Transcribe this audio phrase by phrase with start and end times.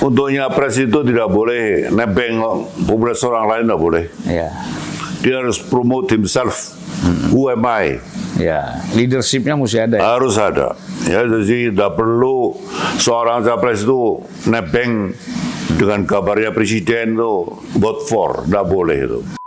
[0.00, 2.40] untuk nyapres itu tidak boleh nebeng
[2.88, 4.04] popularitas orang lain tidak boleh.
[4.24, 4.48] Ya.
[5.20, 6.76] Dia harus promote himself.
[7.32, 8.00] Who am I?
[8.40, 9.96] Ya, leadershipnya mesti ada.
[10.00, 10.16] Ya?
[10.16, 10.72] Harus ada.
[11.04, 12.56] Ya, jadi tidak perlu
[12.96, 15.12] seorang capres itu nebeng
[15.76, 17.32] dengan kabarnya presiden itu
[17.76, 19.39] vote for, tidak boleh itu.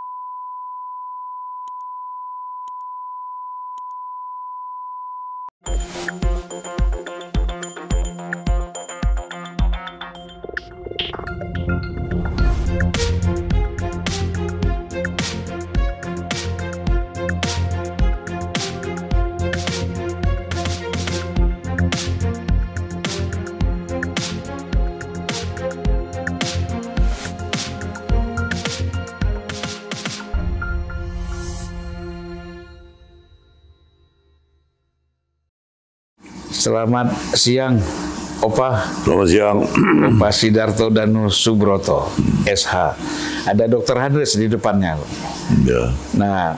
[36.73, 37.77] Selamat siang,
[38.41, 38.81] Opa.
[39.05, 39.61] Selamat siang.
[40.17, 42.09] Opa Sidarto Danu Subroto,
[42.49, 42.97] SH.
[43.45, 44.97] Ada Dokter Handes di depannya.
[45.69, 45.93] Ya.
[46.17, 46.57] Nah,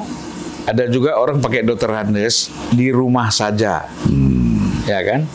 [0.64, 3.92] ada juga orang pakai Dokter Handes di rumah saja,
[4.88, 5.28] ya kan?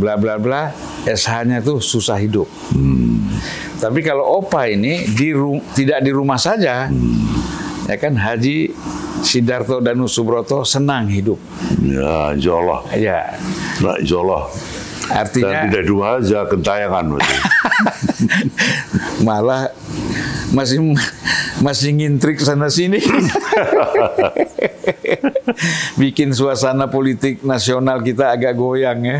[0.00, 0.72] Bla bla bla.
[1.04, 2.48] SH-nya tuh susah hidup.
[3.84, 5.36] Tapi kalau Opa ini di
[5.76, 6.88] tidak di rumah saja,
[7.84, 8.16] ya kan?
[8.16, 8.72] Haji
[9.20, 11.38] Sidarto Danu Subroto senang hidup.
[11.80, 12.80] Ya, insya Allah.
[12.96, 13.20] Ya,
[13.80, 14.42] Nah, insya Allah.
[15.10, 17.04] Dan artinya tidak di rumah aja, kentayangan.
[19.26, 19.68] malah
[20.54, 20.96] masih
[21.60, 23.00] masih ngintrik sana sini
[26.00, 29.18] bikin suasana politik nasional kita agak goyang ya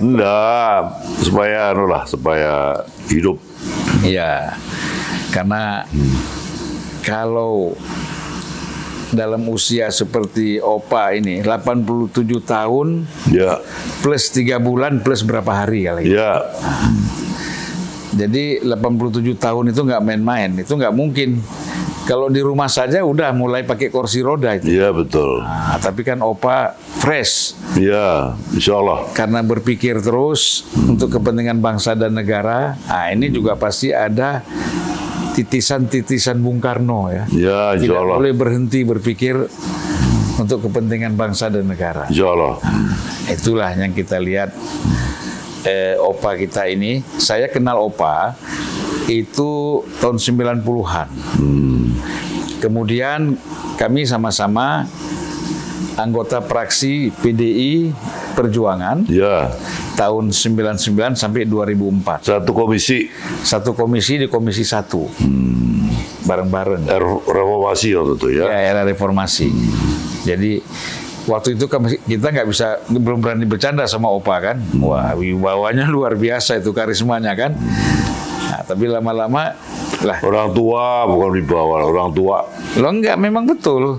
[0.00, 3.40] Enggak, supaya anu lah, supaya hidup.
[4.04, 4.52] Iya
[5.28, 5.84] karena
[7.04, 7.76] kalau
[9.10, 13.60] dalam usia seperti Opa ini 87 tahun Ya,
[14.00, 16.44] plus tiga bulan plus berapa hari kali ya,
[18.10, 21.38] Jadi 87 tahun itu nggak main-main, itu nggak mungkin.
[22.02, 24.64] Kalau di rumah saja udah mulai pakai kursi roda itu.
[24.72, 25.44] ya betul.
[25.44, 29.12] Nah, tapi kan Opa fresh Ya, insya Allah.
[29.12, 32.80] karena berpikir terus untuk kepentingan bangsa dan negara.
[32.88, 34.40] Nah, ini juga pasti ada
[35.38, 37.22] titisan-titisan Bung Karno ya.
[37.30, 38.18] Ya, Tidak Allah.
[38.18, 39.38] boleh berhenti berpikir
[40.34, 42.10] untuk kepentingan bangsa dan negara.
[42.10, 42.58] Insya Allah.
[43.30, 44.50] Itulah yang kita lihat
[45.62, 47.06] eh, Opa kita ini.
[47.22, 48.34] Saya kenal Opa
[49.06, 51.06] itu tahun 90-an.
[52.58, 53.38] Kemudian
[53.78, 54.90] kami sama-sama
[55.94, 57.94] anggota praksi PDI
[58.38, 59.50] Perjuangan Ya,
[59.94, 60.78] tahun 99
[61.12, 62.22] sampai 2004.
[62.22, 63.10] satu komisi
[63.42, 65.10] Satu komisi di komisi satu.
[66.22, 66.86] Bareng-bareng.
[66.86, 68.44] er- reformasi waktu itu ya.
[68.46, 69.48] Ya, era reformasi.
[70.22, 70.60] Jadi
[71.24, 74.56] waktu itu kami- kita nggak bisa belum berani bercanda sama Opa kan.
[74.78, 77.56] Wah, wibawanya luar biasa itu karismanya kan.
[78.44, 79.56] Nah, tapi lama-lama
[79.98, 82.44] lah Orang tua bukan di bawah, orang tua.
[82.76, 83.98] lo nggak memang betul.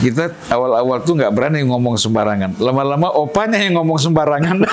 [0.00, 2.58] Kita awal-awal tuh nggak berani ngomong sembarangan.
[2.58, 4.64] Lama-lama opanya yang ngomong sembarangan.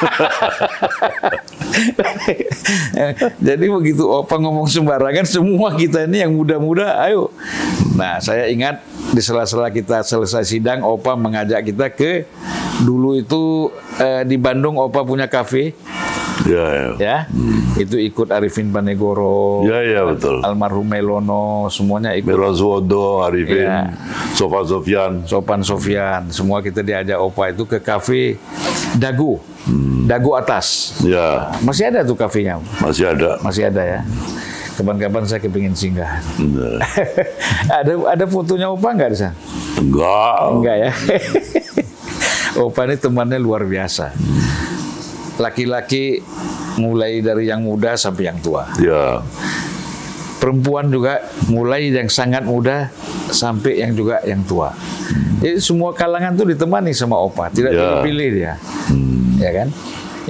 [3.47, 7.31] Jadi begitu opa ngomong sembarangan, semua kita ini yang muda-muda, ayo.
[7.95, 12.25] Nah, saya ingat di sela-sela kita selesai sidang, opa mengajak kita ke
[12.81, 13.69] dulu itu
[14.01, 15.75] eh, di Bandung opa punya kafe,
[16.51, 16.89] Ya, ya.
[16.99, 17.17] ya.
[17.73, 20.43] Itu ikut Arifin Panegoro, Ya, ya betul.
[20.43, 22.27] almarhum Melono, semuanya ikut.
[22.27, 23.87] Miran Suwodo, Arifin, Ya.
[24.31, 25.23] Sofa Sofian.
[25.23, 28.35] Sopan Sofian, semua kita diajak Opa itu ke kafe
[28.93, 29.39] Dagu,
[30.03, 30.99] Dagu atas.
[30.99, 33.39] Ya, Masih ada tuh kafenya, masih ada.
[33.39, 33.99] masih ada ya.
[34.71, 36.19] Kapan-kapan saya kepingin singgah.
[36.37, 36.79] Nah,
[37.79, 39.35] ada ada fotonya Opa nggak di sana?
[39.77, 40.35] Enggak.
[40.49, 40.91] Enggak ya.
[42.61, 44.11] Opa ini temannya luar biasa.
[45.39, 46.19] Laki-laki
[46.75, 48.67] mulai dari yang muda sampai yang tua.
[48.79, 49.23] Ya,
[50.41, 51.21] Perempuan juga
[51.53, 52.89] mulai yang sangat muda
[53.29, 54.73] sampai yang juga yang tua.
[55.37, 58.01] Jadi semua kalangan tuh ditemani sama Opa, tidak Ya.
[58.01, 58.53] pilih dia.
[59.37, 59.67] Ya kan?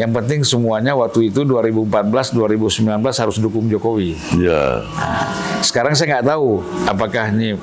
[0.01, 4.17] Yang penting semuanya waktu itu 2014 2019 harus dukung Jokowi.
[4.35, 4.81] ya.
[5.61, 7.53] Sekarang saya nggak tahu apakah ini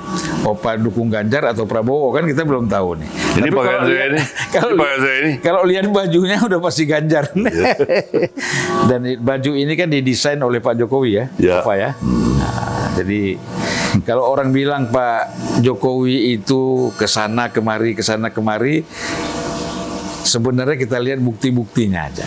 [0.40, 3.10] Opa dukung Ganjar atau Prabowo kan kita belum tahu nih.
[3.34, 4.20] Ini Tapi pakaian saya ini.
[4.54, 5.32] Kalau Ini pakaian saya ini.
[5.40, 7.24] kalau lihat bajunya udah pasti Ganjar.
[8.88, 11.58] Dan i- baju ini kan didesain oleh Pak Jokowi ya, Ya.
[11.58, 11.90] Opa ya.
[11.98, 13.34] Nah, jadi
[14.00, 16.60] kalau orang bilang Pak Jokowi itu
[16.94, 18.86] ke sana kemari ke sana kemari,
[20.20, 22.26] sebenarnya kita lihat bukti-buktinya aja.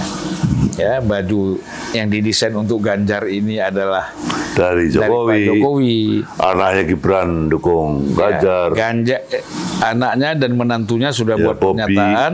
[0.74, 1.60] Ya, baju
[1.92, 4.08] yang didesain untuk Ganjar ini adalah
[4.52, 5.42] Dari dari Pak Jokowi.
[5.48, 5.98] Jokowi.
[6.38, 8.72] Anaknya Gibran dukung Ganjar.
[8.72, 9.44] Ya, Ganjar eh,
[9.82, 11.82] anaknya dan menantunya sudah Ya, buat Bobi.
[11.84, 12.34] pernyataan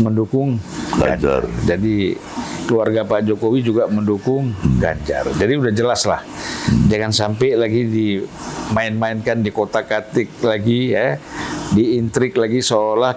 [0.00, 0.58] mendukung
[0.94, 1.46] Ganjar.
[1.64, 2.18] Jadi
[2.64, 5.28] keluarga Pak Jokowi juga mendukung Ganjar.
[5.36, 6.20] Jadi udah jelas lah.
[6.88, 11.20] Jangan sampai lagi dimain-mainkan di kota katik lagi ya,
[11.72, 13.14] diintrik lagi seolah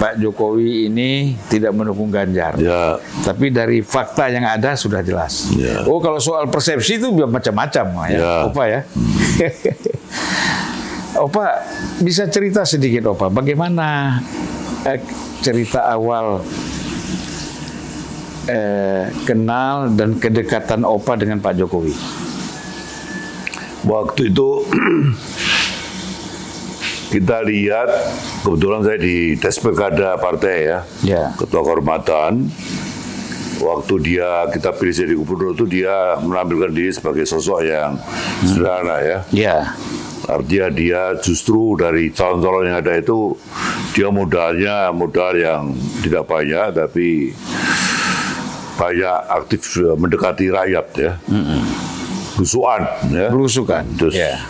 [0.00, 2.56] Pak Jokowi ini tidak mendukung Ganjar.
[2.56, 2.96] Ya.
[3.20, 5.52] Tapi dari fakta yang ada sudah jelas.
[5.52, 5.84] Ya.
[5.84, 8.32] Oh kalau soal persepsi itu macam-macam ya, Ya.
[8.48, 8.80] Opa ya.
[11.28, 11.44] Opa
[12.00, 14.16] bisa cerita sedikit Opa, bagaimana
[14.88, 15.04] eh,
[15.44, 16.40] cerita awal
[18.50, 21.94] eh, kenal dan kedekatan Opa dengan Pak Jokowi?
[23.80, 24.48] Waktu itu
[27.14, 27.90] kita lihat
[28.42, 31.24] kebetulan saya di Despekada partai ya, Ya.
[31.34, 32.50] ketua kehormatan.
[33.60, 37.92] Waktu dia kita pilih jadi gubernur itu dia menampilkan diri sebagai sosok yang
[38.40, 39.18] sederhana ya.
[39.36, 39.58] Ya,
[40.24, 43.36] Artinya dia justru dari calon-calon yang ada itu
[43.92, 45.62] dia modalnya modal yang
[46.00, 47.34] tidak banyak tapi
[48.80, 51.12] banyak aktif eh, mendekati rakyat ya.
[52.34, 53.28] Belusuan ya.
[53.28, 53.84] belusukan.
[54.00, 54.40] Terus Ya.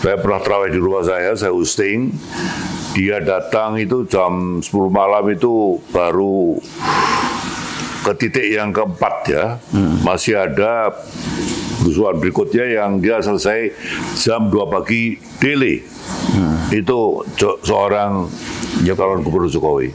[0.00, 2.16] saya pernah terawih di rumah saya, saya hosting.
[2.96, 6.56] Dia datang itu jam 10 malam itu baru
[8.00, 9.44] ke titik yang keempat ya.
[10.00, 10.88] Masih ada
[11.78, 13.72] belusuan berikutnya yang dia selesai
[14.14, 15.82] jam 2 pagi daily.
[16.68, 18.28] Itu jo- seorang
[18.88, 19.90] calon gubernur Jokowi.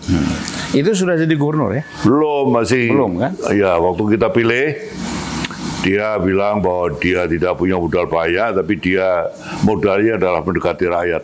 [0.72, 1.84] Itu sudah jadi gubernur ya?
[2.02, 3.32] Belum masih Belum, kan?
[3.52, 4.76] Ya, waktu kita pilih
[5.84, 9.28] dia bilang bahwa dia tidak punya modal banyak tapi dia
[9.62, 11.24] modalnya adalah mendekati rakyat.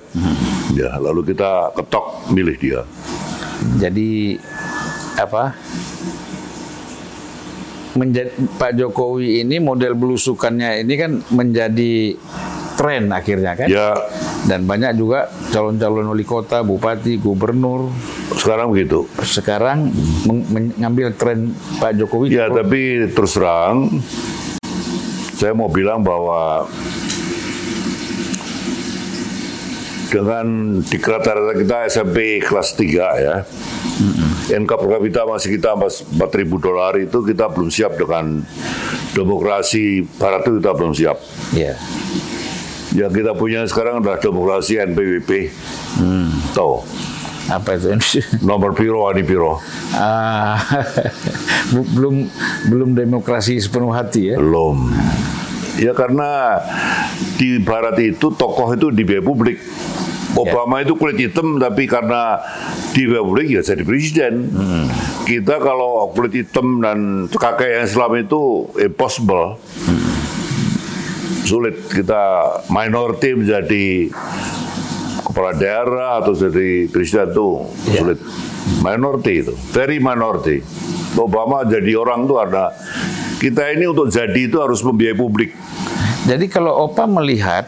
[0.76, 2.82] Ya, lalu kita ketok milih dia.
[3.80, 4.36] Jadi
[5.16, 5.56] apa?
[8.00, 12.16] Menjadi Pak Jokowi ini model belusukannya ini kan menjadi
[12.74, 13.68] tren akhirnya kan?
[13.68, 13.92] Ya,
[14.48, 17.92] Dan banyak juga calon-calon wali kota, bupati, gubernur
[18.32, 19.04] sekarang begitu.
[19.20, 19.92] sekarang
[20.24, 22.32] meng- mengambil tren Pak Jokowi.
[22.32, 23.92] Ya, tapi terus terang
[25.36, 26.72] saya mau bilang bahwa
[30.10, 30.46] dengan
[30.82, 33.36] diklat rata kita SMP kelas 3 ya.
[34.50, 36.18] NK per kapita masih kita 4.000
[36.58, 38.42] dolar itu kita belum siap dengan
[39.14, 41.18] demokrasi barat itu kita belum siap.
[41.54, 41.78] Ya.
[42.90, 45.54] Yang kita punya sekarang adalah demokrasi NPWP.
[46.58, 46.74] Tahu?
[47.50, 47.94] Apa itu?
[48.50, 49.62] Nomor piro, ani piro.
[49.94, 50.58] Ah,
[51.98, 52.30] belum
[52.70, 54.36] belum demokrasi sepenuh hati ya.
[54.38, 54.94] Belum.
[55.80, 56.60] Ya karena
[57.40, 59.58] di barat itu tokoh itu dibiayai publik.
[60.38, 62.38] Obama itu kulit hitam tapi karena
[62.94, 64.50] dibiayai publik ya jadi presiden.
[65.26, 68.42] Kita kalau kulit hitam dan kakek yang Islam itu
[68.78, 69.58] impossible.
[71.44, 72.22] Sulit kita
[72.70, 73.86] minority menjadi
[75.26, 77.48] kepala daerah atau jadi presiden itu
[77.90, 78.00] Ya.
[78.00, 78.20] sulit.
[78.86, 80.62] Minority itu, very minority.
[81.18, 82.70] Obama jadi orang tuh ada
[83.42, 85.58] kita ini untuk jadi itu harus membiayai publik.
[86.30, 87.66] Jadi kalau Opa melihat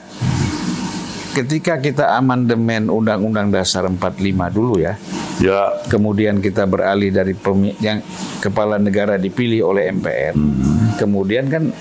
[1.31, 4.95] ketika kita amandemen Undang-Undang Dasar 45 dulu ya,
[5.41, 7.33] Ya, kemudian kita beralih dari
[7.81, 8.05] yang
[8.37, 10.37] kepala negara dipilih oleh MPR,
[11.01, 11.73] kemudian kan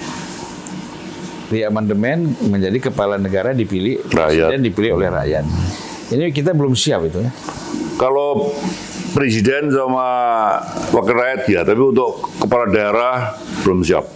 [1.52, 4.16] di amandemen menjadi kepala negara dipilih Rakyat.
[4.48, 5.44] presiden dipilih oleh rakyat.
[6.08, 7.30] Ini kita belum siap itu ya.
[8.00, 8.48] kalau
[9.12, 10.08] presiden sama
[10.88, 14.08] wakil rakyat ya, tapi untuk kepala daerah belum siap.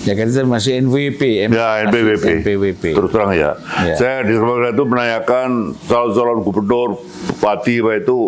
[0.00, 2.24] Ya kan kita masih NWP, M- Ya, NPWP.
[2.40, 2.84] NPWP.
[2.96, 3.52] Terus terang ya.
[3.84, 3.94] Ya.
[3.94, 5.48] Saya di Sumatera itu menanyakan
[5.84, 6.90] calon-calon gubernur,
[7.30, 8.18] bupati apa itu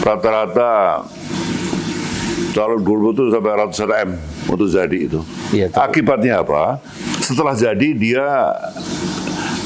[0.00, 0.72] rata-rata
[2.52, 4.10] calon gubernur itu sampai ratusan M
[4.46, 5.20] untuk jadi itu.
[5.72, 5.80] Tahu.
[5.80, 6.80] Akibatnya apa?
[7.18, 8.26] Setelah jadi dia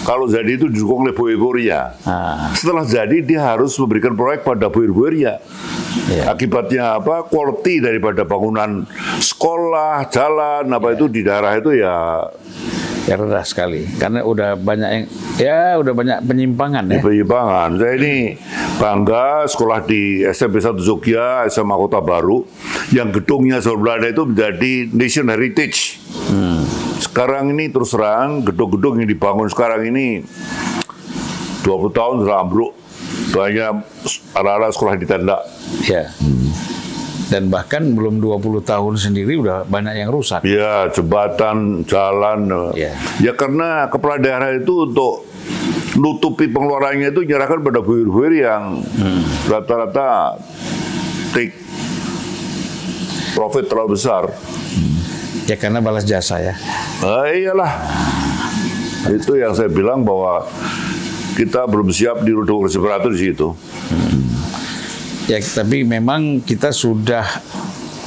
[0.01, 1.99] kalau jadi itu didukung oleh boy-boynya.
[2.03, 2.51] Ah.
[2.55, 5.39] Setelah jadi dia harus memberikan proyek pada boy-boynya.
[6.11, 6.31] Iya.
[6.31, 7.27] Akibatnya apa?
[7.27, 8.87] Quality daripada bangunan
[9.19, 12.27] sekolah, jalan apa itu di daerah itu ya
[13.09, 15.05] Ya rendah sekali karena udah banyak yang
[15.41, 17.01] ya udah banyak penyimpangan ya.
[17.01, 17.81] penyimpangan.
[17.81, 18.37] Saya ini
[18.77, 22.45] bangga sekolah di SMP 1 Jogja, SMA Kota Baru,
[22.93, 25.97] yang gedungnya Belanda itu menjadi Nation Heritage.
[27.01, 30.23] Sekarang ini terus terang, gedung-gedung yang dibangun sekarang ini
[31.65, 32.80] 20 tahun sudah ambruk.
[33.31, 33.73] Banyak
[34.35, 35.39] anak-anak sekolah di tenda.
[35.87, 36.11] Ya.
[37.31, 40.43] Dan bahkan belum 20 tahun sendiri udah banyak yang rusak.
[40.43, 42.51] Ya, jembatan, jalan.
[42.75, 42.91] Ya.
[43.23, 45.31] Ya karena kepala daerah itu untuk
[45.95, 48.83] nutupi pengeluarannya itu menyerahkan pada buir-buir yang
[49.47, 50.39] rata-rata
[51.31, 51.55] take
[53.39, 54.35] profit terlalu besar.
[55.47, 56.55] Ya karena balas jasa ya.
[57.03, 57.73] Ah, iyalah.
[59.07, 60.47] Itu yang saya bilang bahwa
[61.41, 63.49] kita belum siap di demokrasi beratur di situ.
[65.25, 67.25] Ya tapi memang kita sudah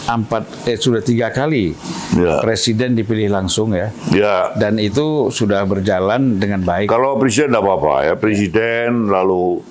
[0.04, 1.74] empat eh sudah tiga kali
[2.14, 2.38] Ya.
[2.46, 3.90] presiden dipilih langsung ya.
[4.14, 6.86] Ya, Dan itu sudah berjalan dengan baik.
[6.86, 9.66] kalau presiden tidak apa-apa ya, presiden lalu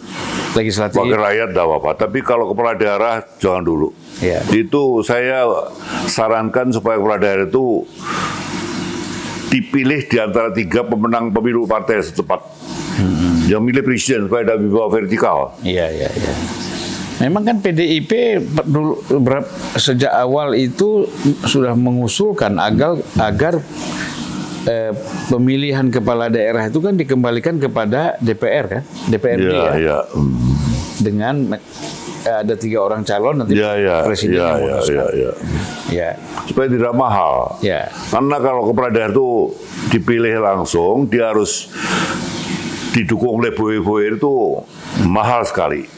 [0.53, 0.99] Legislatif.
[0.99, 1.91] wakil rakyat tidak apa-apa.
[1.95, 3.95] Tapi kalau kepala daerah jangan dulu.
[4.19, 4.43] Ya.
[4.51, 5.47] Itu saya
[6.05, 7.87] sarankan supaya kepala daerah itu
[9.49, 12.43] dipilih di antara tiga pemenang pemilu partai secepat.
[13.53, 15.39] Yang milih presiden supaya tidak bawah vertikal.
[15.61, 16.33] Iya, iya, iya.
[17.21, 18.11] Memang kan PDIP
[18.65, 19.05] dulu
[19.77, 21.05] sejak awal itu
[21.45, 23.61] sudah mengusulkan agar agar
[24.65, 24.91] eh,
[25.29, 29.99] pemilihan kepala daerah itu kan dikembalikan kepada DPR kan, DPRD Ya, ya, ya.
[30.09, 30.35] Hmm.
[30.99, 31.35] dengan
[32.23, 34.97] eh, ada tiga orang calon nanti Ya, ya, presiden ya, yang ya, memutuskan.
[34.97, 35.33] ya, ya.
[35.93, 36.11] Ya,
[36.43, 37.35] Supaya tidak mahal.
[37.61, 39.29] ya, Karena kalau kepala daerah itu
[39.91, 41.71] dipilih langsung, dia harus
[42.93, 44.33] didukung oleh boe-boe itu
[45.03, 45.89] mahal sekali.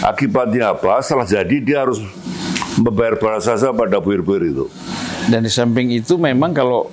[0.00, 1.02] Akibatnya apa?
[1.02, 1.98] Setelah jadi dia harus
[2.76, 4.66] membayar balas jasa pada boe-boe itu.
[5.26, 6.88] Dan di samping itu memang kalau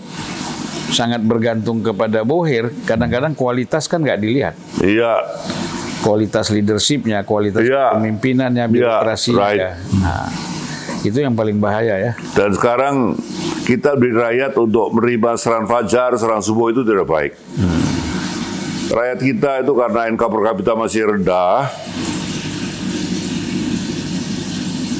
[0.87, 4.53] sangat bergantung kepada bohir, kadang-kadang kualitas kan nggak dilihat.
[4.79, 5.21] Iya,
[6.01, 7.93] kualitas leadershipnya, kualitas Iya.
[7.93, 9.39] pemimpinannya, Iya, birokrasinya.
[9.39, 9.61] right.
[9.95, 10.29] Nah,
[11.01, 12.11] itu yang paling bahaya ya.
[12.33, 13.13] dan sekarang
[13.63, 17.33] kita beri rakyat untuk menerima serangan fajar, serangan subuh itu tidak baik.
[18.85, 21.67] Rakyat kita itu karena NK per kapita masih rendah,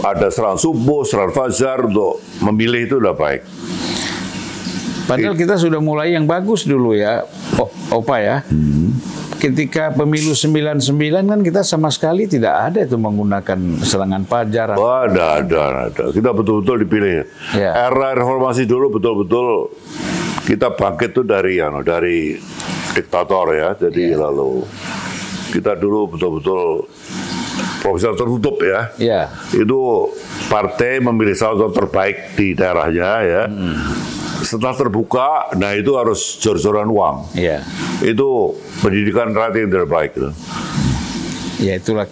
[0.01, 3.41] ada serangan subuh, serangan fajar untuk memilih itu sudah baik.
[5.05, 7.29] Padahal kita sudah mulai yang bagus dulu ya,
[7.61, 8.37] O- Opa ya.
[9.37, 10.81] Ketika pemilu 99
[11.29, 14.73] kan kita sama sekali tidak ada itu menggunakan serangan pajar.
[14.73, 15.61] Wah, ada, ada,
[15.93, 16.03] ada.
[16.09, 17.29] Kita betul-betul dipilih.
[17.53, 17.85] Ya.
[17.85, 19.69] Era reformasi dulu betul-betul
[20.49, 22.41] kita bangkit tuh dari anu, dari
[22.95, 23.69] diktator ya.
[23.75, 24.63] Jadi lalu
[25.51, 26.87] kita dulu betul-betul
[27.79, 28.79] profesional tertutup ya.
[28.97, 29.21] Ya,
[29.53, 30.09] Itu
[30.49, 33.43] partai memilih salah satu terbaik di daerahnya ya.
[34.45, 37.33] Setelah terbuka, nah itu harus jor-joran uang.
[37.33, 37.61] ya,
[38.01, 40.11] Itu pendidikan rakyat yang terbaik.
[40.15, 40.31] Gitu.
[41.55, 42.03] ya itulah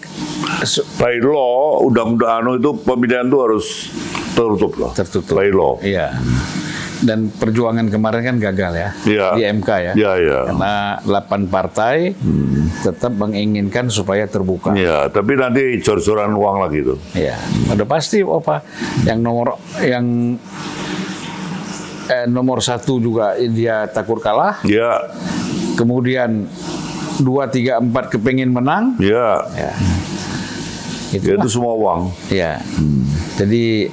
[0.95, 3.65] by law undang-undang anu itu pemilihan itu harus
[4.33, 4.91] tertutup lah.
[4.95, 5.35] tertutup.
[5.35, 5.75] By law.
[5.83, 6.15] Iya.
[7.03, 9.27] Dan perjuangan kemarin kan gagal ya Iya.
[9.35, 9.93] di MK ya.
[9.93, 10.39] Iya, iya.
[10.47, 12.15] Karena 8 partai
[12.79, 14.71] tetap menginginkan supaya terbuka.
[14.71, 16.95] Iya, tapi nanti jor-joran uang lagi itu.
[17.11, 17.35] Ya,
[17.69, 18.63] udah pasti Opa.
[19.03, 19.47] Yang nomor
[19.79, 20.39] yang
[22.05, 24.63] eh, nomor satu juga dia takut kalah.
[24.63, 25.03] Ya,
[25.73, 26.45] Kemudian
[27.17, 28.93] dua tiga empat kepingin menang.
[28.97, 29.71] ya, Ya,
[31.11, 31.25] itu.
[31.25, 32.01] ya itu semua uang.
[32.29, 32.61] Ya.
[33.35, 33.89] Jadi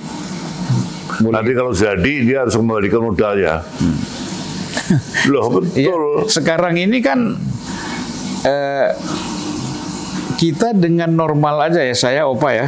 [1.20, 3.62] mulai- Nanti kalau jadi dia harus kembalikan modalnya.
[5.26, 6.02] Loh Iya, betul.
[6.26, 7.38] sekarang ini kan
[8.42, 8.88] eh,
[10.34, 12.66] kita dengan normal aja ya saya Opa ya.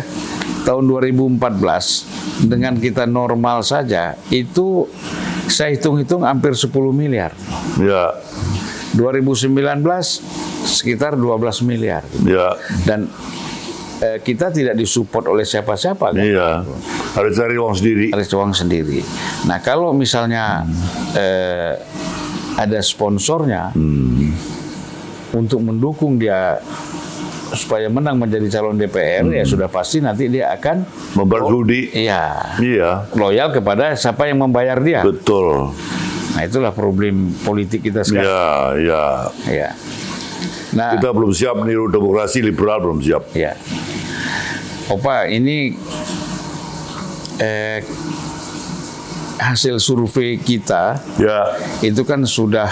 [0.63, 2.07] Tahun 2014
[2.45, 4.87] dengan kita normal saja itu
[5.49, 7.35] saya hitung-hitung hampir 10 miliar.
[7.77, 8.15] Ya,
[8.93, 9.83] 2019
[10.63, 12.07] sekitar 12 miliar.
[12.23, 12.55] Ya,
[12.85, 13.11] dan
[14.03, 16.19] eh, kita tidak disupport oleh siapa-siapa kan.
[16.19, 16.67] iya.
[17.13, 18.07] Harus cari uang sendiri.
[18.11, 19.01] harus uang sendiri.
[19.47, 20.67] Nah kalau misalnya
[21.15, 21.79] eh,
[22.55, 23.71] ada sponsornya
[25.33, 26.61] untuk mendukung dia
[27.53, 31.93] supaya menang menjadi calon DPR ya sudah pasti nanti dia akan Membayar judi.
[31.93, 35.05] iya Iya, loyal kepada siapa yang membayar dia.
[35.05, 35.69] betul.
[36.33, 38.25] Nah itulah problem politik kita sekarang.
[38.25, 38.49] Ya,
[38.81, 39.05] ya.
[39.45, 39.69] Ya.
[40.73, 43.29] Nah, Kita belum siap meniru demokrasi liberal belum siap.
[43.37, 43.53] Ya.
[44.89, 45.77] Opa, ini
[47.37, 47.81] eh,
[49.37, 52.69] hasil survei kita Ya, itu kan sudah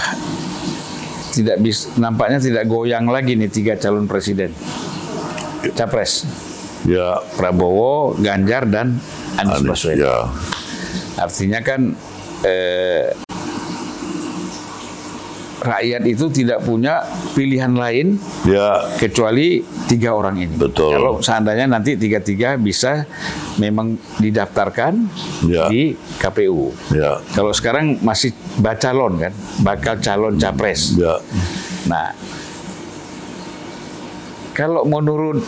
[1.30, 4.50] tidak bisa nampaknya tidak goyang lagi nih tiga calon presiden.
[5.76, 6.24] Capres
[6.88, 7.20] ya.
[7.36, 8.96] Prabowo, Ganjar dan
[9.38, 10.00] Anies Anies, Baswedan.
[10.02, 10.14] ya.
[11.20, 11.80] Artinya kan
[12.42, 13.12] eh,
[15.60, 20.54] rakyat itu tidak punya pilihan lain Ya, kecuali tiga orang ini.
[20.54, 20.90] Betul.
[20.90, 23.04] Kalau seandainya nanti tiga-tiga bisa
[23.56, 24.92] memang didaftarkan
[25.44, 25.68] Ya.
[25.68, 26.72] di KPU.
[26.90, 30.96] ya, Kalau sekarang masih bacalon kan, bakal calon capres.
[30.96, 31.20] ya.
[31.86, 32.12] Nah,
[34.52, 35.40] kalau menurut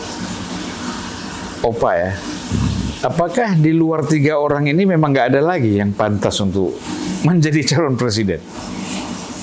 [1.63, 2.11] Opa ya,
[3.01, 6.75] apakah di luar tiga orang ini memang nggak ada lagi yang pantas untuk
[7.23, 8.43] menjadi calon presiden?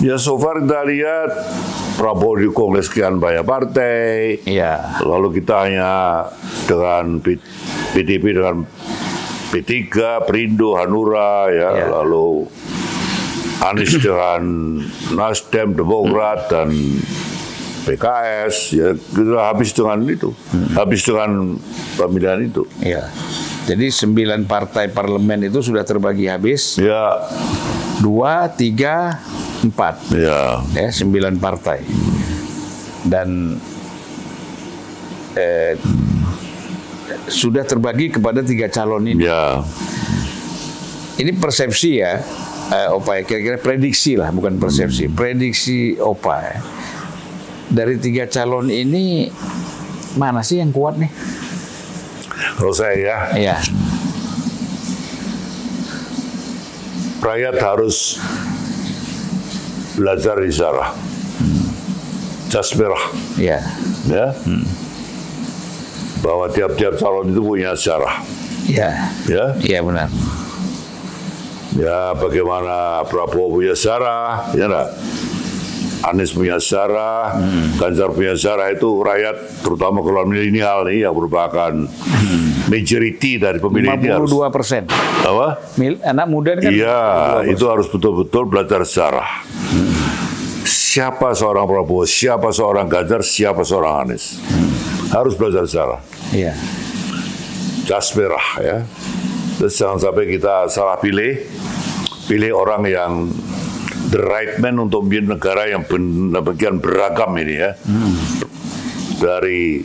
[0.00, 1.30] Ya so far kita lihat
[2.00, 4.40] Prabowo didukung oleh sekian banyak partai.
[4.49, 5.04] Iya.
[5.04, 5.92] Lalu kita hanya
[6.64, 7.21] dengan
[7.92, 8.64] PDP dengan
[9.52, 9.85] P3,
[10.25, 11.87] Perindo, Hanura, ya, Ya.
[12.00, 12.49] lalu
[13.61, 14.40] Anies dengan
[15.12, 16.73] Nasdem, Demokrat dan
[17.80, 20.30] PKS, ya kita habis dengan itu,
[20.75, 21.56] habis dengan
[21.96, 22.68] pemilihan itu.
[22.78, 23.08] Iya.
[23.64, 26.76] Jadi sembilan partai parlemen itu sudah terbagi habis.
[26.76, 27.22] Ya,
[28.00, 29.20] Dua, tiga,
[29.62, 30.10] empat.
[30.12, 31.84] ya, Ya, sembilan partai.
[33.04, 33.56] Dan
[35.32, 35.76] eh,
[37.26, 39.25] sudah terbagi kepada tiga calon ini.
[39.25, 39.60] ya.
[41.16, 42.16] Ini persepsi ya,
[42.72, 45.12] eh, Opa ya, kira-kira prediksi lah, bukan persepsi.
[45.12, 46.56] Prediksi Opa ya.
[47.70, 49.30] Dari tiga calon ini,
[50.18, 51.10] mana sih yang kuat nih?
[52.58, 53.56] Kalau saya ya, Iya,
[57.20, 58.18] rakyat harus
[59.94, 60.90] belajar isyarah.
[62.50, 63.04] Jas merah,
[63.38, 63.62] iya,
[64.10, 64.34] ya.
[66.20, 68.26] Bahwa tiap-tiap calon itu punya sejarah,
[68.66, 69.44] iya, ya.
[69.62, 70.10] iya benar.
[71.78, 74.88] Ya, bagaimana Prabowo punya sejarah, ya enggak?
[76.02, 77.37] Anies punya sejarah,
[77.76, 81.73] Ganjar punya sejarah itu rakyat, terutama kalau milenial nih yang merupakan
[82.66, 84.83] majority dari pemilih ini harus 52 persen.
[85.21, 85.49] apa?
[85.76, 87.00] Mil- Anak muda kan Iya,
[87.42, 87.52] 52%.
[87.52, 89.30] itu harus betul-betul belajar sejarah.
[90.62, 94.42] Siapa seorang Prabowo, siapa seorang Ganjar, siapa seorang Anies.
[95.11, 96.00] Harus belajar sejarah.
[96.30, 96.54] Iya,
[97.85, 98.76] Jas merah ya.
[99.57, 101.37] Terus jangan sampai kita salah pilih,
[102.25, 103.12] pilih orang yang
[104.10, 107.70] the right man untuk memimpin negara yang demikian beragam ini ya.
[109.20, 109.84] Dari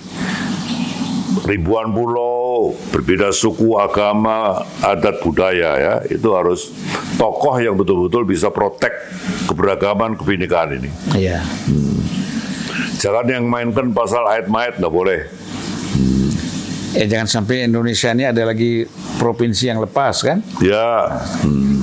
[1.46, 5.94] ribuan pulau, berbeda suku, agama, adat, budaya ya.
[6.08, 6.72] Itu harus
[7.20, 8.92] tokoh yang betul-betul bisa protek
[9.46, 10.90] keberagaman kebinekaan ini.
[11.14, 11.44] iya,
[12.96, 15.28] Jangan yang mainkan pasal ayat-mayat nggak boleh.
[16.96, 18.88] Eh jangan sampai Indonesia ini ada lagi
[19.20, 20.40] provinsi yang lepas kan?
[20.64, 21.20] Ya,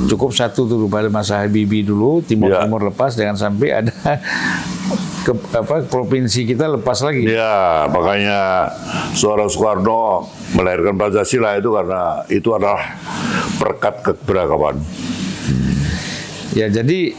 [0.09, 2.65] Cukup satu tuh pada masa Habibie dulu Timur Ya.
[2.65, 3.93] Timur lepas, jangan sampai ada
[5.25, 7.29] ke, apa provinsi kita lepas lagi.
[7.29, 8.73] Ya, makanya
[9.13, 12.97] seorang Soekarno melahirkan Pancasila itu karena itu adalah
[13.61, 14.81] perkat keberagaman.
[16.53, 17.17] Ya jadi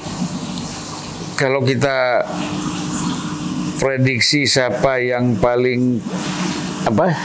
[1.34, 2.26] kalau kita
[3.82, 5.98] prediksi siapa yang paling
[6.86, 7.18] apa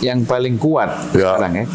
[0.00, 1.34] yang paling kuat Ya.
[1.34, 1.66] sekarang ya.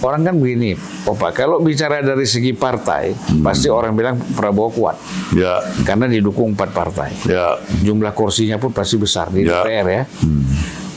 [0.00, 0.72] Orang kan begini,
[1.04, 4.96] Opa, kalau bicara dari segi partai, pasti orang bilang Prabowo kuat
[5.30, 7.12] Ya, karena didukung empat partai.
[7.22, 9.60] ya, Jumlah kursinya pun pasti besar di Ya.
[9.60, 10.02] DPR ya.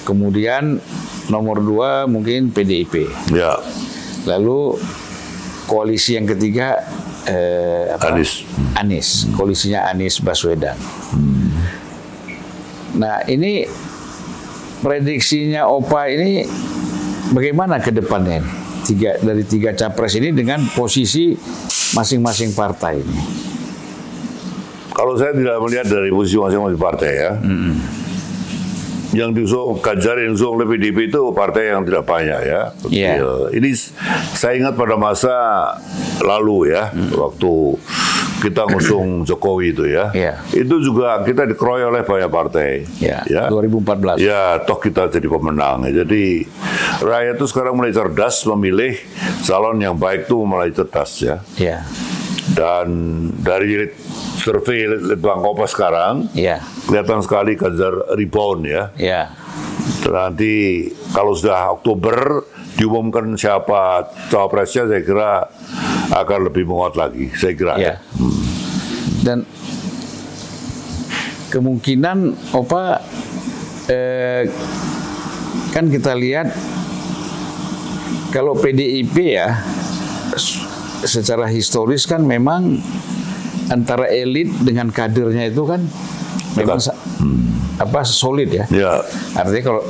[0.03, 0.79] Kemudian
[1.27, 3.11] nomor dua mungkin PDIP.
[3.29, 3.59] ya,
[4.23, 4.79] Lalu
[5.65, 6.79] koalisi yang ketiga
[7.23, 8.07] eh, apa?
[8.09, 8.47] Anies.
[8.73, 10.79] Anies, koalisinya Anies Baswedan.
[12.93, 13.67] Nah ini
[14.83, 16.43] prediksinya Opa ini
[17.31, 18.43] bagaimana ke depannya?
[18.83, 21.31] Tiga, dari tiga capres ini dengan posisi
[21.95, 23.19] masing-masing partai ini.
[24.91, 27.31] Kalau saya tidak melihat dari posisi masing-masing partai ya.
[29.13, 32.61] Yang diusung Ganjar yang diusung oleh PDIP itu partai yang tidak banyak ya.
[32.91, 33.23] Ya,
[33.55, 33.69] Ini
[34.35, 35.31] saya ingat pada masa
[36.19, 37.79] lalu ya, waktu
[38.43, 40.11] kita ngusung Jokowi itu ya.
[40.11, 40.33] Iya.
[40.51, 42.69] Itu juga kita dikeroyok oleh banyak partai.
[42.99, 44.19] Ya, 2014.
[44.19, 45.87] Ya, toh kita jadi pemenang.
[45.87, 46.43] Jadi
[46.99, 48.99] rakyat itu sekarang mulai cerdas memilih
[49.47, 51.39] calon yang baik itu mulai cerdas ya.
[51.55, 51.87] Ya,
[52.51, 52.87] Dan
[53.39, 53.87] dari
[54.35, 58.91] survei Litbang Kompas sekarang ya, kelihatan sekali Ganjar rebound ya.
[58.99, 59.31] ya,
[60.11, 60.83] Nanti
[61.15, 62.43] kalau sudah Oktober
[62.75, 65.31] diumumkan siapa cawapresnya saya kira
[66.13, 67.33] akan lebih menguat lagi.
[67.33, 67.73] Saya kira.
[67.75, 67.97] ya.
[69.23, 69.47] Dan
[71.49, 72.17] kemungkinan
[72.53, 73.01] Opa
[73.87, 74.49] eh,
[75.69, 76.49] kan kita lihat
[78.29, 79.61] kalau PDIP ya
[81.03, 82.81] secara historis kan memang
[83.69, 85.81] antara elit dengan kadernya itu kan
[86.57, 86.97] memang sa-
[87.77, 88.65] apa solid ya.
[88.69, 88.91] Ya,
[89.33, 89.81] Artinya kalau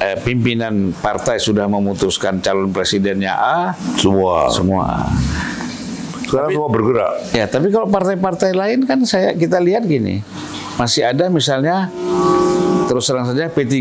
[0.00, 4.48] eh, pimpinan partai sudah memutuskan calon presidennya A, semua.
[4.48, 5.06] semua.
[6.24, 7.14] Sekarang semua bergerak.
[7.36, 10.24] Ya, tapi kalau partai-partai lain kan saya kita lihat gini,
[10.80, 11.92] masih ada misalnya
[12.88, 13.76] terus terang saja P3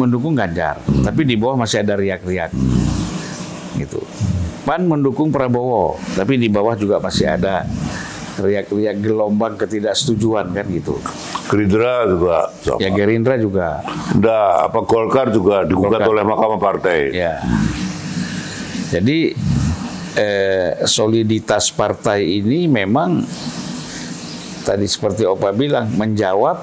[0.00, 2.50] mendukung Ganjar, tapi di bawah masih ada riak-riak,
[3.78, 4.02] gitu.
[4.64, 7.68] PAN mendukung Prabowo, tapi di bawah juga masih ada
[8.34, 10.98] riak-riak gelombang ketidaksetujuan kan gitu.
[11.46, 12.78] Gerindra juga sama.
[12.82, 13.80] Ya Gerindra juga,
[14.14, 16.12] Udah, apa Golkar juga digugat Golkar.
[16.12, 16.98] oleh Mahkamah Partai.
[17.14, 17.38] ya.
[18.90, 19.34] Jadi
[20.14, 23.26] eh, soliditas partai ini memang
[24.62, 26.62] tadi seperti Opa bilang menjawab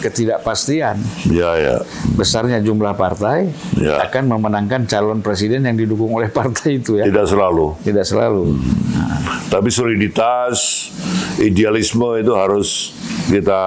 [0.00, 1.76] ketidakpastian Ya, ya.
[2.12, 4.00] besarnya jumlah partai Ya.
[4.02, 7.04] akan memenangkan calon presiden yang didukung oleh partai itu ya.
[7.04, 7.76] Tidak selalu.
[7.80, 8.56] Tidak selalu.
[9.46, 10.88] Tapi soliditas,
[11.36, 12.94] idealisme itu harus
[13.26, 13.60] kita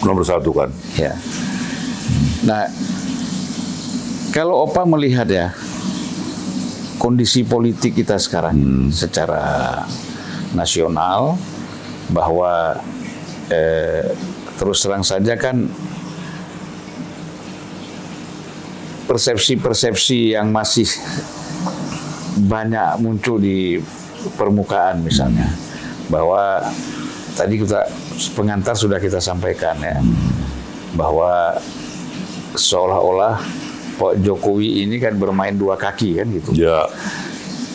[0.00, 0.70] nomor satukan.
[0.94, 1.12] Ya.
[2.42, 2.70] Nah,
[4.30, 5.50] kalau Opa melihat ya
[6.96, 8.88] kondisi politik kita sekarang Hmm.
[8.88, 9.82] secara
[10.52, 11.36] nasional
[12.08, 12.78] bahwa
[13.46, 14.10] eh,
[14.56, 15.68] terus terang saja kan
[19.06, 20.88] persepsi-persepsi yang masih
[22.44, 23.78] banyak muncul di
[24.34, 25.46] permukaan misalnya.
[26.06, 26.62] Bahwa
[27.38, 27.86] tadi kita
[28.34, 29.98] pengantar sudah kita sampaikan ya
[30.96, 31.60] bahwa
[32.56, 33.44] seolah-olah
[33.96, 36.50] Pak Jokowi ini kan bermain dua kaki kan gitu.
[36.56, 36.88] Ya,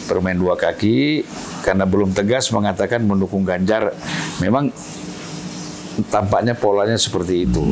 [0.09, 1.25] bermain dua kaki
[1.61, 3.93] karena belum tegas mengatakan mendukung Ganjar.
[4.41, 4.73] Memang
[6.07, 7.63] tampaknya polanya seperti itu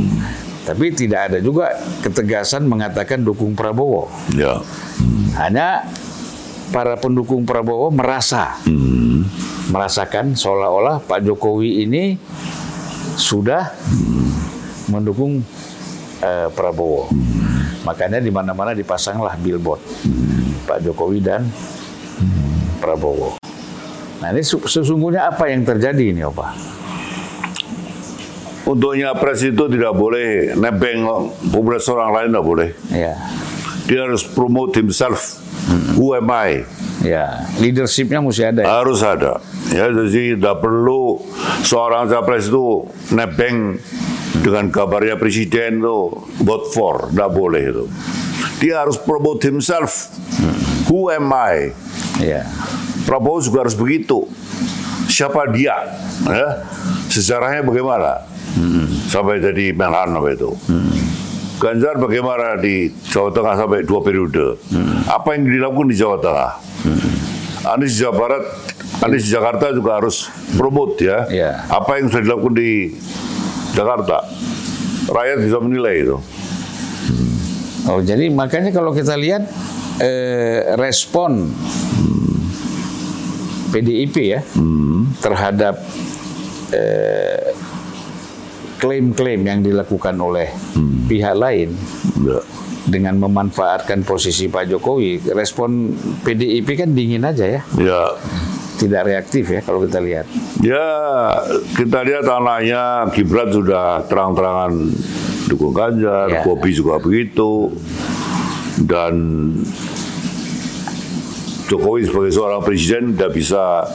[0.64, 4.60] tapi tidak ada juga ketegasan mengatakan dukung Prabowo ya.
[5.38, 5.88] hanya
[6.70, 9.26] para pendukung Prabowo merasa Hmm.
[9.70, 12.18] merasakan seolah-olah Pak Jokowi ini
[13.16, 13.74] sudah
[14.88, 15.42] mendukung
[16.20, 17.10] eh, Prabowo.
[17.80, 19.80] Makanya di mana-mana dipasanglah billboard
[20.64, 21.46] Pak Jokowi dan
[22.78, 23.38] Prabowo.
[24.20, 26.52] Nah ini su- sesungguhnya apa yang terjadi ini, Opa?
[28.70, 31.02] Untuk nyapres itu tidak boleh nebeng
[31.50, 32.70] populasi orang lain tidak boleh.
[32.94, 33.18] Ya,
[33.90, 35.42] Dia harus promote himself.
[35.98, 36.62] Who am I?
[37.02, 38.62] ya, leadershipnya mesti ada.
[38.62, 38.68] ya?
[38.70, 39.42] Harus ada.
[39.74, 41.18] Ya, jadi tidak perlu
[41.66, 43.80] seorang capres itu nebeng
[44.46, 45.98] dengan kabarnya presiden itu
[46.44, 47.86] vote for, tidak boleh itu.
[48.60, 50.12] Dia harus promote himself.
[50.92, 51.72] Who am I?
[52.20, 52.44] Ya,
[53.08, 54.28] Prabowo juga harus begitu.
[55.10, 55.74] Siapa dia?
[56.28, 56.50] Ya?
[57.10, 58.22] Sejarahnya bagaimana?
[59.10, 60.54] Sampai jadi Menhan itu.
[61.60, 64.56] Ganjar bagaimana di Jawa Tengah sampai dua periode?
[65.12, 66.52] Apa yang dilakukan di Jawa Tengah?
[67.76, 68.44] Anies di Jawa Barat,
[69.04, 71.28] Anies Jakarta juga harus promote ya.
[71.28, 71.52] Iya.
[71.68, 72.96] Apa yang sudah dilakukan di
[73.76, 74.24] Jakarta?
[75.12, 76.18] Rakyat bisa menilai itu.
[77.90, 79.44] Oh, jadi makanya kalau kita lihat
[80.00, 81.50] eh, respon
[83.70, 84.42] PDIP ya
[85.20, 85.82] terhadap
[86.72, 87.54] eh,
[88.80, 90.48] klaim-klaim yang dilakukan oleh
[91.06, 91.76] pihak lain
[92.20, 92.40] Ya.
[92.86, 98.02] dengan memanfaatkan posisi Pak Jokowi, respon PDIP kan dingin aja ya, Ya,
[98.76, 100.26] tidak reaktif ya kalau kita lihat.
[100.60, 100.88] Ya,
[101.76, 104.72] kita lihat anaknya Gibran sudah terang-terangan
[105.46, 106.42] dukung Ganjar, Ya.
[106.42, 107.70] Bobi juga begitu.
[108.80, 109.14] Dan
[111.70, 113.86] Jokowi sebagai seorang presiden tidak bisa,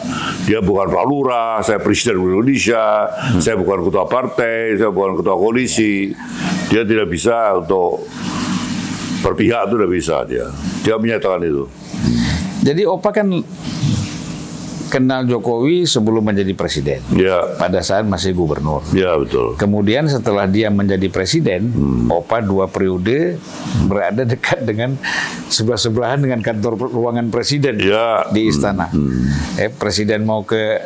[0.47, 3.11] dia bukan Pak Lurah, saya presiden Indonesia,
[3.43, 6.15] saya bukan ketua partai, saya bukan ketua koalisi.
[6.71, 8.07] Dia tidak bisa untuk
[9.27, 10.47] berpihak itu tidak bisa dia.
[10.87, 11.67] Dia menyatakan itu.
[12.63, 13.27] Jadi Opa kan
[14.95, 18.87] kenal Jokowi sebelum menjadi presiden, Ya, pada saat masih gubernur.
[18.93, 19.59] ya betul.
[19.59, 22.07] Kemudian setelah dia menjadi presiden, Hmm.
[22.07, 23.43] Opa dua periode
[23.85, 24.95] berada dekat dengan
[25.49, 28.23] sebelah-sebelahan dengan kantor ruangan presiden Ya.
[28.31, 28.87] di istana.
[29.57, 30.79] Eh, presiden mau ke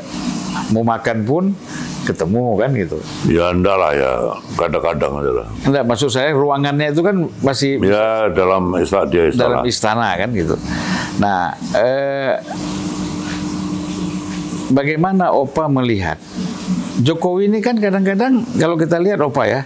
[0.68, 1.44] mau makan pun
[2.00, 2.96] ketemu kan gitu.
[3.26, 4.10] Ya enggak lah ya,
[4.54, 5.46] kadang-kadang aja lah.
[5.62, 9.42] Enggak, maksud saya ruangannya itu kan masih Ya dalam istana dia istana.
[9.44, 10.56] dalam istana kan gitu.
[11.18, 11.40] Nah,
[11.74, 12.40] eh,
[14.72, 16.20] bagaimana Opa melihat
[16.98, 19.60] Jokowi ini kan kadang-kadang kalau kita lihat Opa ya,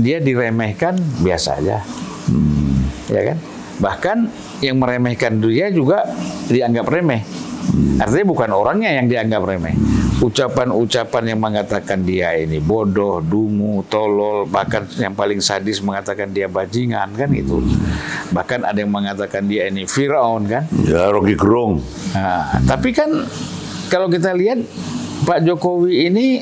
[0.00, 1.84] dia diremehkan biasa aja,
[3.12, 3.36] ya kan?
[3.76, 4.18] Bahkan
[4.64, 6.00] yang meremehkan dia juga
[6.48, 7.20] dianggap remeh.
[7.96, 9.76] Artinya bukan orangnya yang dianggap remeh.
[10.16, 17.12] Ucapan-ucapan yang mengatakan dia ini bodoh, dungu, tolol, bahkan yang paling sadis mengatakan dia bajingan
[17.12, 17.60] kan itu.
[18.32, 20.64] Bahkan ada yang mengatakan dia ini Firaun kan.
[20.88, 21.84] Ya Rocky Gerung.
[22.16, 23.28] Nah, tapi kan
[23.92, 24.64] kalau kita lihat
[25.24, 26.40] Pak Jokowi ini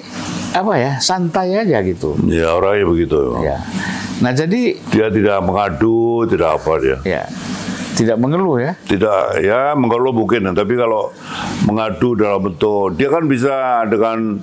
[0.54, 2.14] apa ya santai aja gitu.
[2.30, 3.42] Ya orangnya begitu.
[3.42, 3.58] Ya.
[4.22, 6.98] Nah jadi Dia tidak mengadu, tidak apa dia.
[7.02, 7.22] ya
[7.94, 8.72] tidak mengeluh ya.
[8.80, 11.14] Tidak, ya mengeluh mungkin, tapi kalau
[11.62, 13.54] mengadu dalam bentuk, dia kan bisa
[13.84, 14.42] dengan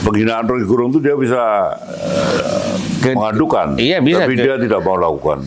[0.00, 1.42] penghinaan Rocky Gerung itu dia bisa
[1.80, 5.42] eh, Ke- mengadukan, Iya, bisa tapi ke- dia tidak mau lakukan.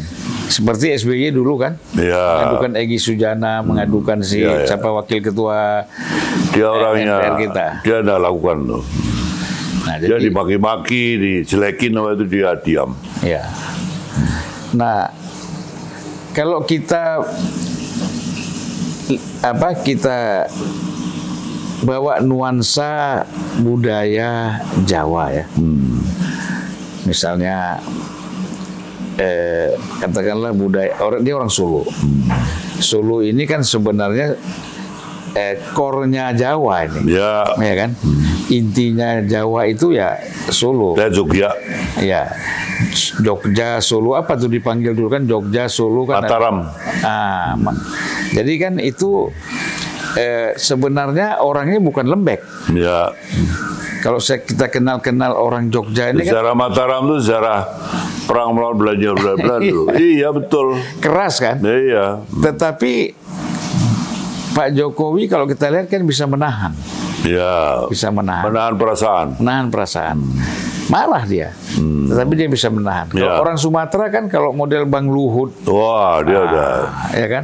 [0.48, 1.80] Seperti SBY dulu kan.
[1.94, 4.68] Ya, mengadukan Egi Sujana, mengadukan si Iya, iya.
[4.68, 5.88] siapa wakil ketua
[6.52, 7.66] dia orangnya, MPR kita.
[7.82, 8.84] dia tidak lakukan tuh.
[9.82, 12.92] Nah, Dia dimaki-maki, dijelekin apa itu dia diam.
[13.22, 13.48] ya.
[14.72, 15.10] Nah,
[16.32, 17.24] kalau kita
[19.42, 20.48] apa kita
[21.82, 23.26] bawa nuansa
[23.60, 25.46] budaya Jawa ya.
[27.04, 27.82] Misalnya
[29.18, 31.84] eh, katakanlah budaya orang dia orang Solo.
[32.82, 34.38] Solo ini kan sebenarnya
[35.34, 37.14] eh, core-nya Jawa ini.
[37.14, 37.44] Ya.
[37.54, 37.92] Ya kan?
[38.48, 40.94] Intinya Jawa itu ya Solo.
[40.94, 41.56] Dan Jogja,
[41.98, 42.28] Ya.
[43.18, 46.20] Jogja, Solo apa tuh dipanggil dulu kan Jogja, Solo kan.
[46.20, 46.58] ada- Mataram.
[47.02, 47.78] Ah, ma-
[48.30, 49.32] jadi kan itu
[50.14, 52.44] eh, sebenarnya orangnya bukan lembek.
[52.72, 53.16] Ya.
[54.02, 57.60] Kalau saya, kita kenal-kenal orang Jogja ini kan Sejarah Mataram itu sejarah
[58.26, 59.84] perang melawan Belanda Belanda dulu.
[59.94, 60.74] iya betul.
[60.98, 61.62] keras kan.
[61.62, 62.26] Iya.
[62.28, 62.94] Tetapi
[64.52, 66.76] Pak Jokowi kalau kita lihat kan bisa menahan,
[67.22, 67.88] Ya.
[67.88, 69.28] bisa menahan, Menahan perasaan.
[69.38, 70.18] menahan perasaan.
[70.86, 71.56] Marah dia,
[72.06, 73.08] tetapi dia bisa menahan.
[73.08, 73.40] Kalau Ya.
[73.40, 76.68] orang Sumatera kan kalau model Bang Luhut, Wah, dia udah.
[76.84, 77.44] ah, ya kan?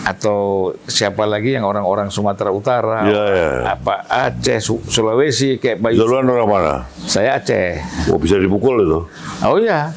[0.00, 0.38] Atau
[0.84, 3.50] siapa lagi yang orang-orang Sumatera Utara, Ya, ya.
[3.70, 6.00] apa Aceh, Su- Sulawesi kayak Bayu.
[6.00, 6.74] Jalan orang mana?
[7.02, 7.78] Saya Aceh.
[8.06, 8.98] Oh, bisa dipukul itu.
[9.40, 9.92] Oh iya.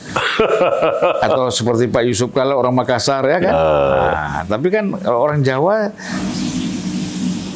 [1.26, 3.54] Atau seperti Pak Yusuf kalau orang Makassar ya kan.
[3.54, 5.92] Nah, tapi kan kalau orang Jawa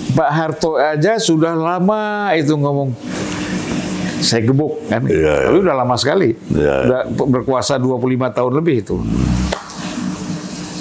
[0.10, 2.90] Pak Harto aja sudah lama itu ngomong
[4.18, 5.06] saya gebuk kan.
[5.06, 5.46] Iya, iya.
[5.46, 6.34] Tapi udah lama sekali.
[6.50, 6.76] Iya.
[6.84, 8.98] Udah berkuasa 25 tahun lebih itu.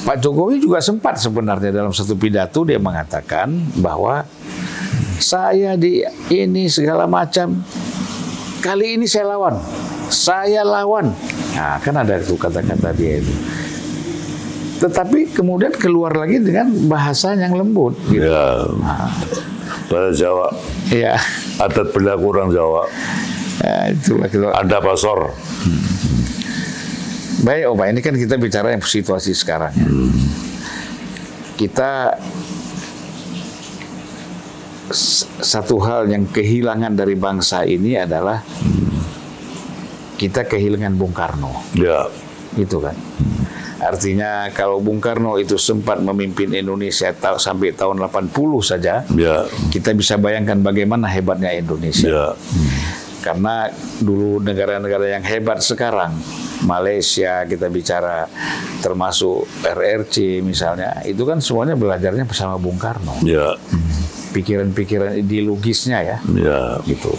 [0.06, 3.50] Pak Jokowi juga sempat sebenarnya dalam satu pidato dia mengatakan
[3.82, 4.22] bahwa
[5.18, 7.58] saya di ini segala macam
[8.62, 9.58] kali ini saya lawan.
[10.06, 11.10] Saya lawan.
[11.58, 13.34] Nah, kan ada itu kata-kata dia itu.
[14.86, 17.98] Tetapi kemudian keluar lagi dengan bahasa yang lembut.
[18.06, 18.30] Gitu.
[18.30, 18.62] Ya.
[19.90, 20.54] Pada Jawa.
[20.94, 21.18] Iya.
[21.58, 22.86] Adat berlaku orang Jawa.
[23.58, 24.46] Ya, itulah gitu.
[24.54, 25.34] Anda pasor.
[27.36, 29.72] Baik, Opa, ini kan kita bicara yang situasi sekarang.
[29.72, 29.86] ya.
[31.56, 32.12] Kita
[35.36, 38.40] satu hal yang kehilangan dari bangsa ini adalah
[40.16, 42.06] kita kehilangan Bung Karno, Ya.
[42.54, 42.94] itu kan.
[43.76, 49.44] Artinya kalau Bung Karno itu sempat memimpin Indonesia ta- sampai tahun 80 saja, Ya.
[49.68, 52.08] kita bisa bayangkan bagaimana hebatnya Indonesia.
[52.08, 52.26] Ya.
[53.20, 53.68] Karena
[53.98, 56.14] dulu negara-negara yang hebat sekarang,
[56.66, 58.26] Malaysia kita bicara
[58.82, 63.14] termasuk RRC misalnya, itu kan semuanya belajarnya bersama Bung Karno.
[63.22, 63.54] Ya.
[64.34, 66.60] Pikiran-pikiran ideologisnya ya, Ya.
[66.84, 67.14] gitu.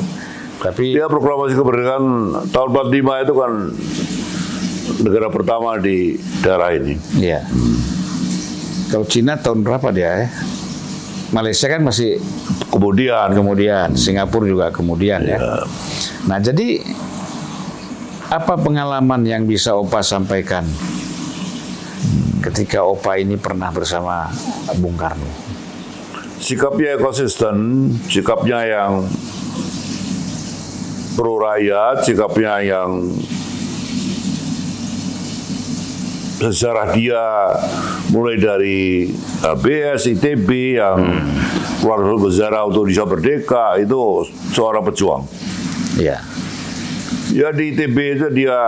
[0.60, 2.06] Tapi Ya proklamasi kemerdekaan
[2.52, 3.52] tahun 45 itu kan
[5.00, 7.00] negara pertama di daerah ini.
[7.16, 7.42] ya.
[8.88, 10.30] Kalau Cina tahun berapa dia ya?
[11.28, 12.20] Malaysia kan masih
[12.68, 15.40] Kemudian kemudian, Singapura juga kemudian ya.
[16.30, 16.84] Nah, jadi
[18.28, 20.68] apa pengalaman yang bisa Opa sampaikan
[22.44, 24.28] ketika Opa ini pernah bersama
[24.80, 25.48] Bung Karno?
[26.38, 28.92] sikapnya konsisten, sikapnya yang
[31.18, 33.10] pro rakyat, sikapnya yang
[36.38, 37.26] sejarah dia
[38.13, 39.10] mulai dari
[39.42, 41.02] BS, ITB yang
[41.82, 44.02] keluar sejarah untuk Indonesia Merdeka itu
[44.54, 45.26] seorang pejuang.
[45.98, 46.37] Iya.
[47.36, 48.60] Ya di ITB itu dia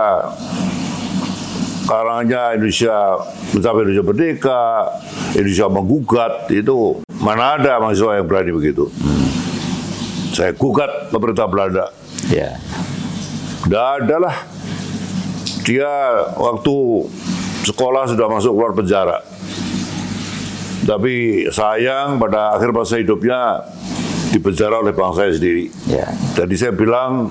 [1.88, 3.18] karangannya Indonesia
[3.56, 4.64] mencapai Indonesia Merdeka,
[5.34, 8.86] Indonesia menggugat itu mana ada mahasiswa yang berani begitu.
[10.30, 11.90] Saya gugat pemerintah Belanda.
[12.30, 12.56] Iya.
[13.66, 14.36] Tidak ada lah.
[15.66, 15.90] Dia
[16.38, 16.76] waktu
[17.66, 19.18] sekolah sudah masuk keluar penjara.
[20.86, 23.66] Tapi sayang pada akhir masa hidupnya
[24.32, 25.66] dipenjara oleh bangsa saya sendiri.
[25.90, 26.08] Iya.
[26.38, 27.28] Jadi saya bilang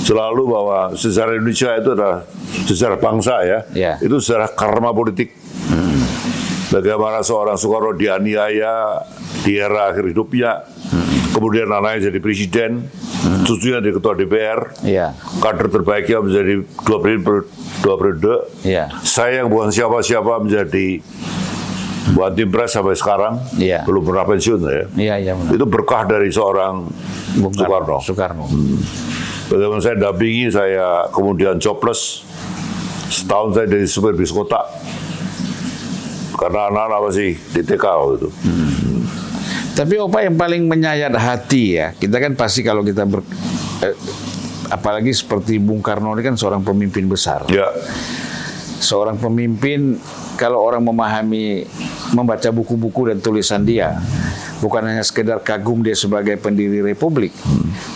[0.00, 2.24] selalu bahwa sejarah Indonesia itu adalah
[2.64, 3.58] sejarah bangsa ya.
[3.76, 3.92] Ya.
[4.00, 5.36] Itu sejarah karma politik.
[6.72, 9.04] Bagaimana seorang Soekarno dianiaya
[9.44, 10.64] di era akhir hidupnya.
[11.32, 12.88] Kemudian anaknya jadi presiden,
[13.44, 15.16] cucunya jadi ketua DPR, Iya.
[15.40, 16.52] kader terbaiknya menjadi
[16.84, 17.48] dua periode,
[17.80, 18.34] dua periode.
[18.64, 18.88] Iya.
[19.00, 21.00] Saya yang bukan siapa-siapa menjadi
[22.12, 23.80] buat tim pres sampai sekarang, Iya.
[23.88, 24.84] belum pernah pensiun ya.
[25.20, 25.52] Iya benar.
[25.56, 26.84] Itu berkah dari seorang
[27.40, 27.96] Bung Soekarno.
[28.04, 28.44] Soekarno.
[29.52, 32.24] Bagaimana saya dampingi, saya kemudian jobless.
[33.12, 34.64] Setahun saya dari supir bis kota.
[36.40, 37.84] Karena anak-anak masih di TK
[38.16, 38.28] itu.
[39.76, 43.20] Tapi Opa yang paling menyayat hati ya, kita kan pasti kalau kita ber,
[43.84, 43.92] eh,
[44.72, 47.44] apalagi seperti Bung Karno ini kan seorang pemimpin besar.
[47.52, 47.68] Ya,
[48.80, 50.00] Seorang pemimpin
[50.42, 51.62] kalau orang memahami
[52.10, 53.94] membaca buku-buku dan tulisan dia,
[54.58, 57.30] bukan hanya sekedar kagum dia sebagai pendiri republik,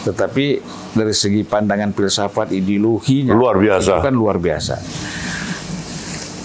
[0.07, 0.63] tetapi
[0.95, 3.99] dari segi pandangan filsafat ideologinya Luar biasa.
[3.99, 4.79] itu kan luar biasa.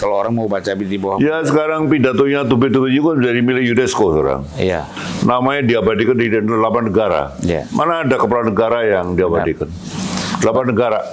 [0.01, 4.41] Kalau orang mau baca di bawah, ya sekarang pidatonya Tupi-Tupi juga menjadi milik UNESCO sekarang.
[4.57, 4.89] iya,
[5.21, 6.49] Namanya diabadikan di 8
[6.89, 7.37] negara.
[7.45, 7.69] Ya.
[7.69, 9.69] Mana ada kepala negara yang diabadikan?
[10.41, 11.05] 8 negara.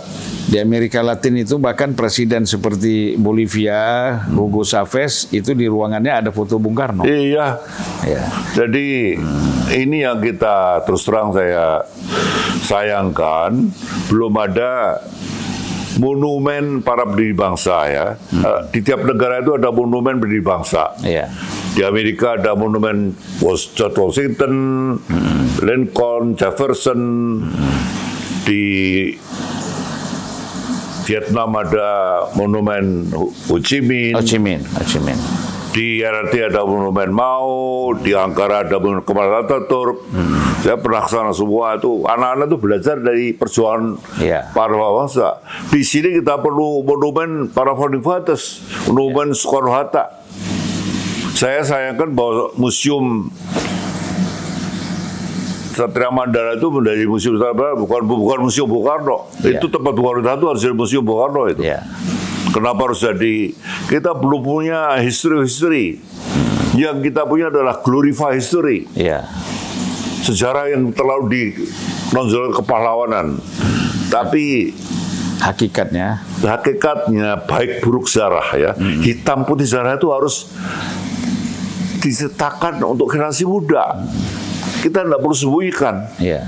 [0.48, 6.56] Di Amerika Latin itu bahkan presiden seperti Bolivia, Hugo Chavez itu di ruangannya ada foto
[6.56, 7.04] Bung Karno.
[7.04, 7.60] Iya.
[8.08, 8.24] Ya.
[8.56, 9.12] Jadi
[9.76, 11.84] ini yang kita terus terang saya
[12.64, 13.68] sayangkan
[14.08, 15.04] belum ada
[16.00, 18.06] monumen para pendiri bangsa ya.
[18.32, 20.96] Eh, Di tiap negara itu ada monumen pendiri bangsa.
[21.04, 21.28] Iya.
[21.76, 23.12] Di Amerika ada monumen
[23.76, 24.54] George Washington,
[25.60, 27.00] Lincoln, Jefferson.
[28.48, 29.12] Di
[31.08, 31.88] Vietnam ada
[32.36, 34.12] monumen Ho Chi Minh.
[34.12, 35.16] Ho Chi Minh, Ho Chi Minh.
[35.72, 40.04] Di RRT ada monumen Mao, di Ankara ada monumen Kemal Atatürk.
[40.60, 44.52] Saya pernah ke sana semua itu anak-anak itu belajar dari perjuangan Iya.
[44.52, 45.40] para bangsa.
[45.72, 50.12] Di sini kita perlu monumen para founding fathers, monumen Soekarno Hatta.
[51.32, 53.30] Saya sayangkan bahwa museum
[55.78, 59.30] Satria Mandala itu menjadi museum Satria Mandala bukan bukan museum Bung Karno.
[59.38, 59.62] Iya.
[59.62, 61.62] Itu tempat Bung Karno itu harus jadi museum Bung Karno itu.
[61.62, 61.86] Iya.
[62.50, 63.54] Kenapa harus jadi?
[63.86, 66.02] Kita belum punya history-history.
[66.74, 68.90] Yang kita punya adalah glorify history.
[68.98, 69.22] Iya.
[70.26, 71.54] Sejarah yang terlalu
[72.10, 73.38] dinonjolkan kepahlawanan.
[74.08, 74.74] Tapi
[75.38, 78.70] Hakikatnya hakikatnya baik buruk sejarah ya.
[78.74, 80.50] Hitam putih sejarah itu harus
[82.02, 84.02] disertakan untuk generasi muda.
[84.78, 85.94] Kita tidak perlu sembunyikan.
[86.18, 86.46] Iya.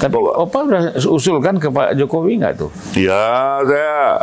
[0.00, 2.70] Tapi Bahwa- Opa udah usulkan ke Pak Jokowi nggak tuh?
[2.96, 4.16] Ya, saya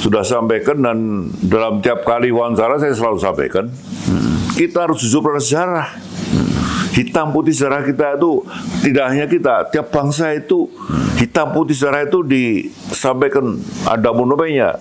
[0.00, 0.98] sudah sampaikan dan
[1.44, 3.68] dalam tiap kali wawancara saya selalu sampaikan,
[4.56, 5.88] kita harus jujur pada sejarah.
[6.94, 8.46] Hitam putih sejarah kita itu
[8.80, 10.70] tidak hanya kita, tiap bangsa itu
[11.18, 14.78] hitam putih sejarah itu disampaikan ada monumennya.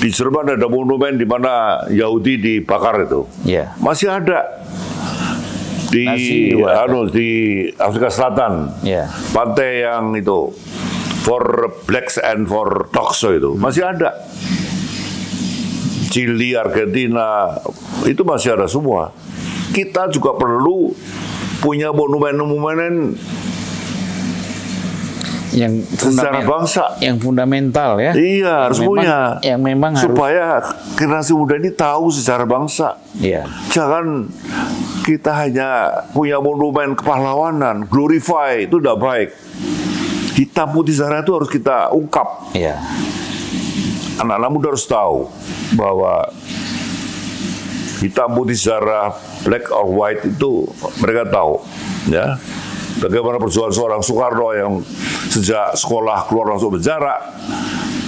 [0.00, 3.24] Di Jerman ada monumen di mana Yahudi dibakar itu.
[3.44, 3.72] Iya.
[3.80, 4.44] Masih ada
[5.90, 6.06] di
[6.54, 7.28] anu di
[7.74, 9.10] Afrika Selatan Iya.
[9.34, 10.54] pantai yang itu
[11.26, 11.42] for
[11.84, 14.14] blacks and for dogs itu masih ada.
[16.10, 17.54] Chili, Argentina
[18.02, 19.14] itu masih ada semua.
[19.70, 20.90] Kita juga perlu
[21.62, 23.14] punya monumen-monumen
[25.50, 26.94] Yang secara bangsa.
[27.02, 28.14] yang fundamental ya.
[28.14, 29.16] Iya, harus Memang- punya.
[29.42, 30.04] Yang memang harus.
[30.06, 30.44] supaya
[30.94, 32.94] generasi muda ini tahu sejarah bangsa.
[33.18, 33.50] Iya.
[33.68, 34.30] Jangan
[35.02, 35.70] kita hanya
[36.10, 39.28] punya monumen kepahlawanan, glorify itu tidak baik.
[40.38, 42.54] Hitam putih sejarah itu harus kita ungkap.
[42.54, 42.78] Iya.
[44.16, 45.26] Anak-anak muda harus tahu
[45.74, 46.30] bahwa
[47.98, 50.64] hitam putih sejarah black or white itu
[51.00, 51.60] mereka tahu,
[52.06, 52.36] ya.
[52.98, 54.72] Bagaimana perjuangan seorang Soekarno yang
[55.30, 57.22] sejak sekolah keluar masuk penjara,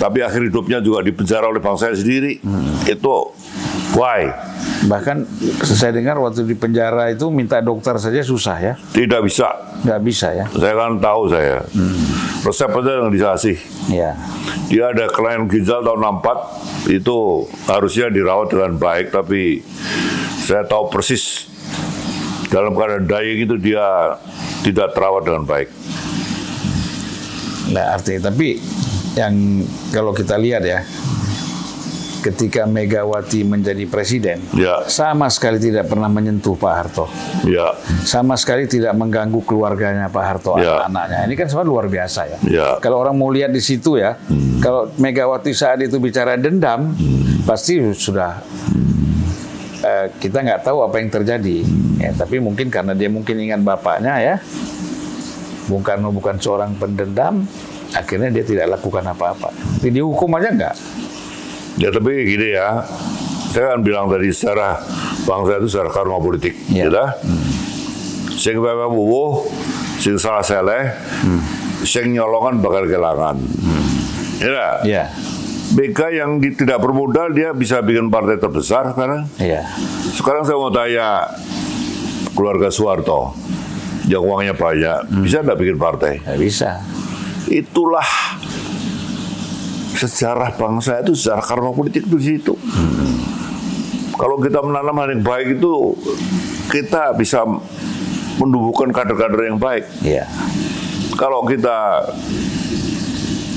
[0.03, 2.43] tapi akhir hidupnya juga dipenjara oleh bangsanya sendiri.
[2.91, 3.31] Itu
[3.95, 4.27] why?
[4.83, 5.17] Bahkan
[5.63, 8.75] saya dengar waktu di penjara itu minta dokter saja susah ya.
[8.91, 9.55] Tidak bisa.
[9.87, 10.47] Nggak bisa ya.
[10.51, 11.63] Saya kan tahu saya.
[12.43, 13.57] Resep aja yang dikasih.
[13.87, 14.11] Iya.
[14.67, 19.63] Dia ada kelainan ginjal tahun 64 itu harusnya dirawat dengan baik tapi
[20.43, 21.52] saya tahu persis
[22.53, 24.13] dalam keadaan dying itu dia
[24.61, 25.69] tidak terawat dengan baik.
[27.73, 28.61] Nah, artinya tapi
[29.17, 30.85] yang kalau kita lihat ya,
[32.23, 34.85] ketika Megawati menjadi presiden, Ya.
[34.87, 37.09] sama sekali tidak pernah menyentuh Pak Harto,
[37.43, 37.73] Ya,
[38.05, 40.85] sama sekali tidak mengganggu keluarganya Pak Harto, Ya.
[40.87, 41.27] anak-anaknya.
[41.27, 42.39] Ini kan semua luar biasa ya.
[42.47, 42.67] Ya.
[42.79, 44.21] Kalau orang mau lihat di situ ya,
[44.61, 46.93] kalau Megawati saat itu bicara dendam,
[47.43, 48.39] pasti sudah
[49.83, 51.59] eh, kita nggak tahu apa yang terjadi.
[51.99, 54.35] Ya, tapi mungkin karena dia mungkin ingat bapaknya ya,
[55.67, 57.47] Bung Karno bukan seorang pendendam,
[57.93, 59.51] akhirnya dia tidak lakukan apa-apa.
[59.53, 60.77] Tapi dihukum aja nggak?
[61.73, 62.85] ya tapi gini ya.
[63.49, 64.81] Saya kan bilang tadi secara
[65.25, 66.89] bangsa itu secara karma politik, Ya.
[66.89, 67.05] gitu.
[68.33, 69.45] Sing pepe wuwuh,
[70.01, 70.89] sing salah seleh,
[71.85, 73.37] sing nyolongan bakal kelangan.
[74.41, 74.69] Ya.
[74.83, 75.05] Ya,
[75.73, 79.25] BK yang di- tidak bermodal dia bisa bikin partai terbesar sekarang.
[79.37, 79.65] iya,
[80.13, 81.25] Sekarang saya mau tanya
[82.31, 83.33] keluarga Soeharto
[84.05, 86.21] yang uangnya banyak, bisa nggak bikin partai?
[86.21, 86.77] nggak bisa.
[87.47, 88.05] Itulah
[89.95, 92.55] sejarah bangsa itu sejarah karma politik itu di situ.
[94.13, 95.73] Kalau kita menanam hal yang baik itu
[96.69, 97.43] kita bisa
[98.35, 99.85] menumbuhkan kader-kader yang baik.
[100.01, 100.29] Iya,
[101.15, 102.03] Kalau kita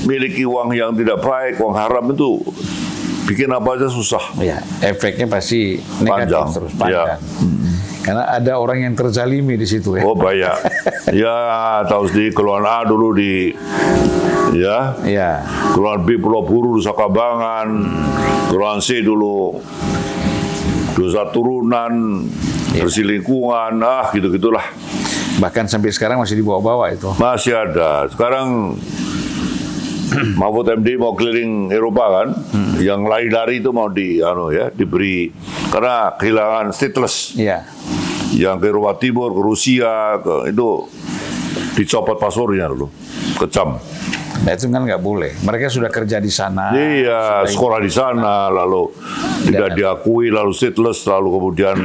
[0.06, 2.40] miliki uang yang tidak baik, uang haram itu
[3.26, 4.22] bikin apa aja susah.
[4.38, 4.62] iya.
[4.78, 6.48] Efeknya pasti negatif Panjang.
[6.54, 7.18] terus panjang.
[8.06, 10.06] Karena ada orang yang terzalimi di situ ya.
[10.06, 10.54] Oh banyak.
[11.26, 11.36] ya
[11.90, 13.50] tahu sendiri keluhan A dulu di
[14.54, 15.42] ya Iya,
[15.74, 17.66] keluhan B Pulau Buru Nusa Kambangan,
[18.46, 19.58] keluhan C dulu
[20.94, 22.24] dosa turunan,
[22.78, 24.64] bersih lingkungan, ah gitu gitulah
[25.36, 27.12] bahkan sampai sekarang masih dibawa-bawa itu.
[27.20, 28.08] masih ada.
[28.08, 28.72] Sekarang
[30.40, 32.28] Mahfud MD mau keliling Eropa kan,
[32.78, 35.30] yang lari-lari itu mau di anu ya diberi
[35.70, 37.34] karena kehilangan stateless.
[37.34, 37.66] Iya,
[38.36, 40.86] yang ke Eropa Timur, ke Rusia, ke itu
[41.76, 42.88] dicopot paspornya dulu,
[43.40, 43.76] kecam.
[44.46, 45.32] Nah, itu kan nggak boleh.
[45.42, 46.70] Mereka sudah kerja di sana.
[46.70, 48.92] Iya, sekolah di sana, lalu
[49.48, 51.76] tidak diakui, lalu stateless, lalu kemudian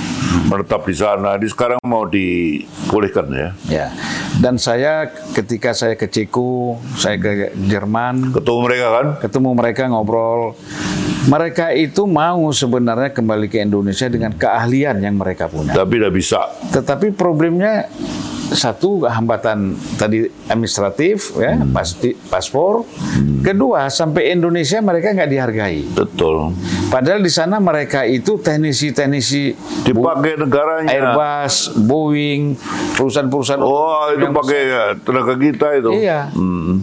[0.50, 1.38] menetap di sana.
[1.40, 3.50] Di sekarang mau dibolehkan ya.
[3.70, 3.86] Ya.
[4.40, 5.04] Dan saya
[5.36, 9.06] ketika saya ke Ceko, saya ke Jerman, Ketemu mereka kan?
[9.20, 10.56] ketemu mereka ngobrol.
[11.28, 15.76] Mereka itu mau sebenarnya kembali ke Indonesia dengan keahlian yang mereka punya.
[15.76, 16.40] Tapi tidak bisa.
[16.72, 17.84] Tetapi problemnya
[18.50, 22.82] satu hambatan tadi administratif ya pasti paspor.
[23.40, 25.80] Kedua sampai Indonesia mereka nggak dihargai.
[25.94, 26.52] Betul.
[26.90, 29.54] Padahal di sana mereka itu teknisi-teknisi
[29.86, 30.90] Dipakai negaranya.
[30.90, 32.58] Airbus, Boeing,
[32.98, 34.60] perusahaan-perusahaan Oh, itu pakai
[35.00, 35.90] tenaga kita itu.
[35.96, 36.28] Iya.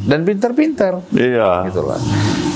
[0.07, 1.03] Dan pintar-pintar.
[1.13, 1.67] Iya.
[1.69, 1.99] Gitu lah.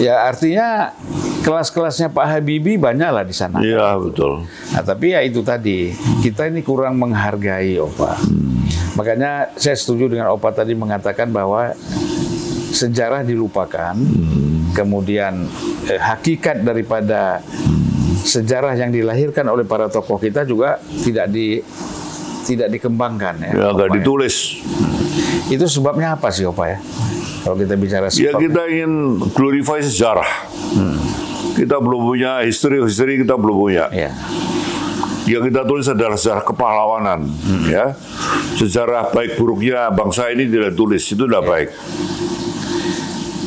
[0.01, 0.97] Ya artinya
[1.45, 3.61] kelas-kelasnya Pak Habibie banyak lah di sana.
[3.61, 4.49] Iya, betul.
[4.73, 5.93] Nah, tapi ya itu tadi
[6.25, 8.17] kita ini kurang menghargai Opa.
[9.01, 11.73] Makanya saya setuju dengan Opa tadi mengatakan bahwa
[12.69, 13.97] sejarah dilupakan,
[14.77, 15.49] kemudian
[15.89, 17.41] eh, hakikat daripada
[18.21, 21.65] sejarah yang dilahirkan oleh para tokoh kita juga tidak di
[22.45, 23.51] tidak dikembangkan ya.
[23.57, 23.97] Ya, Opa, ya.
[23.97, 24.61] ditulis.
[25.49, 26.77] Itu sebabnya apa sih Opa ya?
[27.41, 28.37] Kalau kita bicara Ya sebab.
[28.37, 30.29] kita ingin glorify sejarah.
[31.57, 33.89] Kita belum punya history, history kita belum punya.
[33.89, 34.13] Ya.
[35.31, 37.19] Yang kita tulis adalah sejarah kepahlawanan,
[37.71, 37.95] ya.
[38.59, 41.69] Sejarah baik buruknya bangsa ini tidak tulis, itu tidak baik.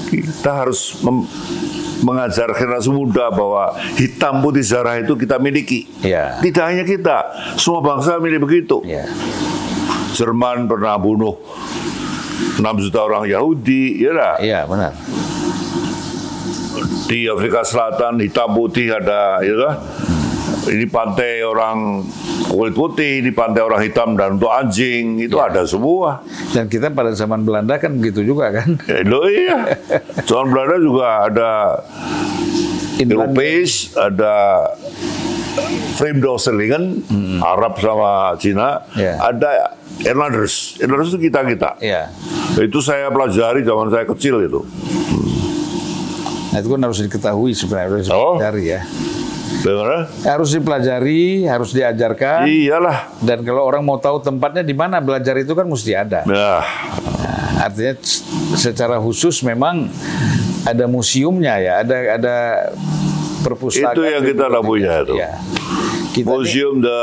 [0.08, 0.96] Kita harus
[2.00, 5.84] mengajarkan generasi muda bahwa hitam putih sejarah itu kita miliki.
[6.00, 6.40] Ya.
[6.40, 7.28] Tidak hanya kita,
[7.60, 8.80] semua bangsa milih begitu.
[8.88, 9.04] Ya.
[10.16, 11.36] Jerman pernah bunuh
[12.56, 14.34] 6 juta orang Yahudi, ya dah.
[14.40, 14.96] Iya, benar.
[17.04, 19.74] di Afrika Selatan hitam putih ada ya kan?
[20.66, 22.00] Ini pantai orang
[22.46, 25.48] kulit putih ini pantai orang hitam dan untuk anjing itu Ya.
[25.48, 28.78] ada semua Dan kita pada zaman Belanda kan begitu juga kan.
[28.82, 29.76] ya, lo iya
[30.22, 31.50] soal Belanda juga ada
[32.96, 34.34] Inland- Eropeis ada
[35.94, 37.04] Vreemdelingen
[37.40, 39.18] Arab sama Cina Ya.
[39.20, 42.10] ada Irlanders Irlanders itu kita kita Iya.
[42.56, 44.62] itu saya pelajari zaman saya kecil itu
[46.46, 48.38] Nah, itu kan harus diketahui sebenarnya harus Oh.
[48.38, 48.80] dipelajari ya.
[49.64, 50.12] Bagaimana?
[50.28, 52.44] Harus dipelajari, harus diajarkan.
[52.44, 53.16] Iyalah.
[53.24, 56.20] Dan kalau orang mau tahu tempatnya di mana belajar itu kan mesti ada.
[56.28, 56.60] Ya,
[57.24, 57.96] Nah, artinya
[58.60, 59.88] secara khusus memang
[60.68, 62.36] ada museumnya ya, ada ada
[63.40, 63.96] perpustakaan.
[63.96, 65.14] Itu yang kita tak punya itu.
[65.16, 65.32] Ya.
[66.12, 67.00] Kita nih, Museum the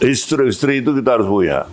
[0.00, 1.68] history history itu kita harus punya.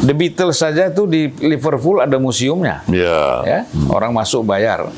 [0.00, 2.82] The Beatles saja tuh di Liverpool ada museumnya.
[2.90, 4.90] Ya, Ya, orang masuk bayar.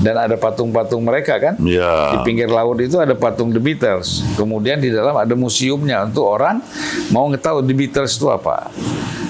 [0.00, 1.54] Dan ada patung-patung mereka kan?
[1.60, 2.16] ya.
[2.16, 4.24] Di pinggir laut itu ada patung The Beatles.
[4.32, 6.64] Kemudian di dalam ada museumnya untuk orang
[7.12, 8.72] mau ngetahui The Beatles itu apa.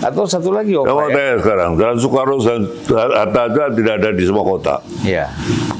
[0.01, 1.12] Atau satu lagi Kamu Opa ya?
[1.12, 4.81] tanya sekarang, Jalan Soekarno dan Hatta aja tidak ada di semua kota.
[5.05, 5.29] Ya.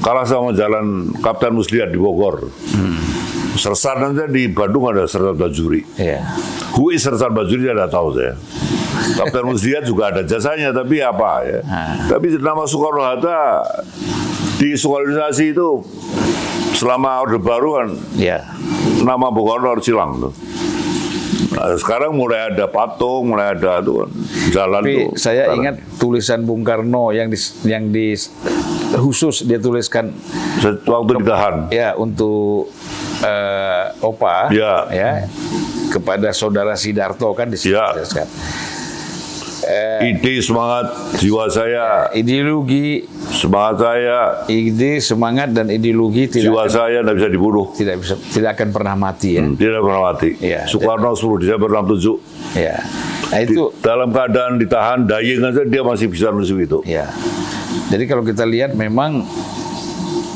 [0.05, 2.51] Kalah sama Jalan Kapten Muslihat di Bogor.
[3.57, 5.81] Sersan aja di Bandung ada Sersan Bajuri.
[5.97, 6.21] Ya.
[6.77, 8.37] Who is Sersan Bajuri tidak tahu saya.
[9.17, 11.59] Kapten Muslihat juga ada jasanya, tapi apa ya?
[12.05, 13.65] Tapi nama Soekarno Hatta
[14.61, 15.81] di sosialisasi itu
[16.71, 18.45] selama Orde Baru kan Ya.
[19.01, 20.33] nama Bung Karno harus hilang tuh.
[21.51, 24.09] Nah, sekarang mulai ada patung, mulai ada tuh kan,
[24.51, 25.09] jalan Tapi tuh.
[25.15, 25.57] saya Sekarang.
[25.57, 28.13] ingat tulisan Bung Karno yang di, yang di
[28.93, 30.13] khusus dia tuliskan
[30.85, 31.55] waktu ditahan.
[31.69, 32.69] ya untuk
[33.19, 34.87] eh, Opa Ya.
[34.87, 35.11] ya
[35.89, 37.91] kepada saudara Sidarto kan Ya.
[37.91, 38.27] dijelaskan.
[40.01, 43.05] Ide semangat jiwa saya, Ideologi,
[43.41, 47.65] semangat saya, ide, semangat dan ideologi tidak jiwa akan, saya tidak bisa dibunuh.
[47.73, 49.41] tidak bisa tidak akan pernah mati ya.
[49.41, 50.29] Hmm, Tidak pernah mati.
[50.37, 50.61] Iya.
[50.63, 52.21] Soekarno 10 Desember 67.
[52.53, 52.77] Ya.
[53.25, 56.85] Nah Di- itu dalam keadaan ditahan, dayeng aja dia masih bisa nulis itu.
[56.85, 57.09] ya.
[57.89, 59.25] Jadi kalau kita lihat memang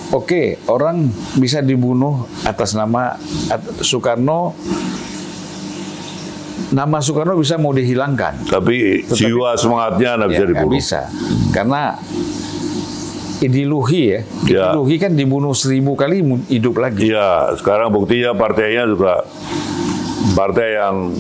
[0.10, 3.14] oke orang bisa dibunuh atas nama
[3.48, 4.56] at- Soekarno
[6.68, 8.50] nama Soekarno bisa mau dihilangkan.
[8.50, 10.74] Tapi, jiwa semangatnya tidak bisa Ya, nggak dibunuh.
[10.74, 11.02] bisa.
[11.52, 11.82] Karena
[13.46, 14.20] ideologi ya.
[14.50, 14.64] Ya.
[14.74, 17.14] Ideologi kan dibunuh seribu kali hidup lagi.
[17.14, 19.24] Iya, sekarang buktinya partainya juga
[20.34, 21.14] partai yang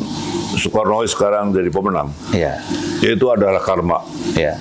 [0.56, 2.10] Soekarno sekarang jadi pemenang.
[2.32, 2.58] Ya.
[3.04, 4.02] Itu adalah karma.
[4.34, 4.56] Ya.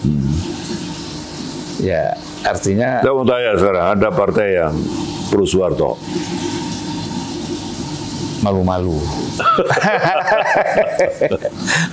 [1.85, 4.73] Ya, artinya Saya mau tanya sekarang, ada partai yang
[5.29, 6.01] pro Soeharto.
[8.45, 8.95] Malu-malu.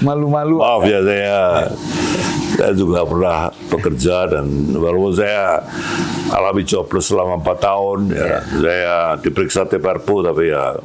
[0.04, 0.56] Malu-malu.
[0.60, 1.40] Maaf ya saya,
[2.58, 3.38] saya juga pernah
[3.70, 5.62] bekerja dan walaupun saya
[6.30, 8.38] alami jobless selama empat tahun, ya, Ya.
[8.60, 10.76] saya diperiksa TPRPU tapi ya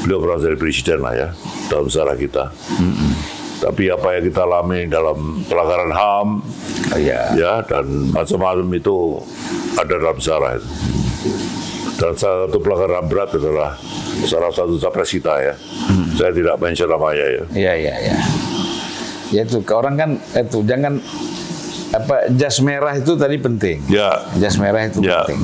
[0.00, 1.28] beliau pernah jadi presiden lah ya
[1.66, 2.44] dalam sejarah kita.
[3.60, 6.28] Tapi apa yang kita alami dalam pelanggaran HAM,
[6.90, 7.22] Oh, iya.
[7.36, 9.20] ya dan macam-macam itu
[9.76, 10.68] ada dalam sejarah itu.
[11.96, 13.74] Dan salah satu pelanggaran berat adalah
[14.22, 15.54] salah satu capres kita ya.
[16.14, 17.42] Saya tidak mention namanya ya.
[17.50, 18.16] Iya, iya, iya.
[19.30, 20.98] Ya itu ke orang kan itu jangan
[21.90, 23.78] apa jas merah itu tadi penting.
[23.86, 25.22] Ya, Jas merah itu Ya.
[25.22, 25.40] penting.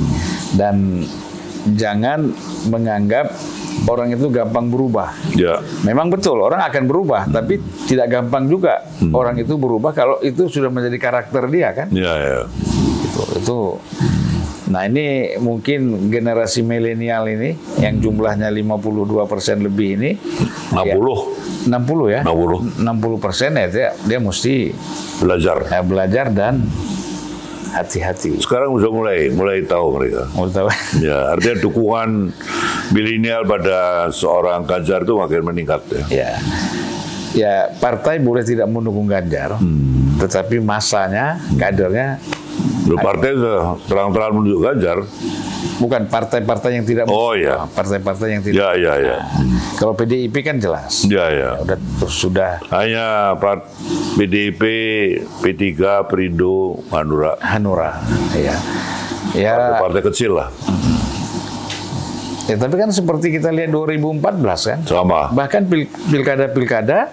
[0.53, 0.75] Dan
[1.69, 2.31] jangan
[2.65, 3.31] menganggap
[3.85, 5.11] orang itu gampang berubah.
[5.33, 10.47] ya, Memang betul orang akan berubah, tapi tidak gampang juga orang itu berubah kalau itu
[10.47, 11.87] sudah menjadi karakter dia kan.
[11.91, 12.39] ya, ya.
[13.03, 13.59] Itu, itu.
[14.67, 20.11] Nah ini mungkin generasi milenial ini yang jumlahnya 52% lebih ini
[20.75, 20.95] 60 ya,
[21.71, 24.75] 60 ya 60 60 persen ya dia, dia mesti
[25.23, 25.63] belajar.
[25.71, 26.67] eh, belajar dan
[27.71, 28.41] hati-hati.
[28.43, 30.27] Sekarang sudah mulai mulai tahu mereka.
[30.35, 30.67] Mau tahu?
[31.03, 32.09] Ya, artinya dukungan
[32.91, 36.03] milenial pada seorang Ganjar itu makin meningkat ya.
[36.09, 36.31] ya,
[37.35, 39.55] ya partai boleh tidak mendukung Ganjar,
[40.17, 42.17] tetapi masanya, kadernya
[42.87, 44.97] Loh, partai sudah terang-terangan menunjuk Ganjar.
[45.77, 48.57] bukan partai-partai yang tidak Oh ya, partai-partai yang tidak.
[48.57, 49.15] ya, ya, ya,
[49.75, 51.49] Kalau PDIP kan jelas, ya, ya.
[51.59, 51.77] udah
[52.07, 53.67] sudah Hanya part
[54.15, 54.61] PDIP,
[55.37, 55.61] P3,
[56.03, 57.37] Perindo, Hanura.
[57.39, 58.01] Hanura,
[58.33, 58.55] ya.
[59.35, 60.49] Ya, Partai kecil lah,
[62.47, 64.23] ya, tapi kan seperti kita lihat 2014
[64.63, 65.27] kan, sama.
[65.29, 67.11] bahkan pil- pilkada-pilkada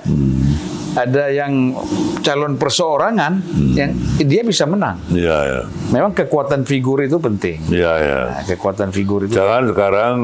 [0.94, 1.74] ada yang
[2.22, 3.42] calon perseorangan
[3.74, 3.90] yang
[4.22, 5.02] dia bisa menang.
[5.10, 7.58] Ya, ya, Memang kekuatan figur itu penting.
[7.68, 8.20] ya, ya.
[8.30, 9.34] Nah, kekuatan figur itu.
[9.34, 10.16] Jangan sekarang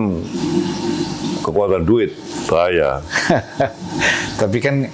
[1.43, 2.15] kekuatan duit,
[2.47, 3.03] bahaya.
[4.41, 4.87] Tapi kan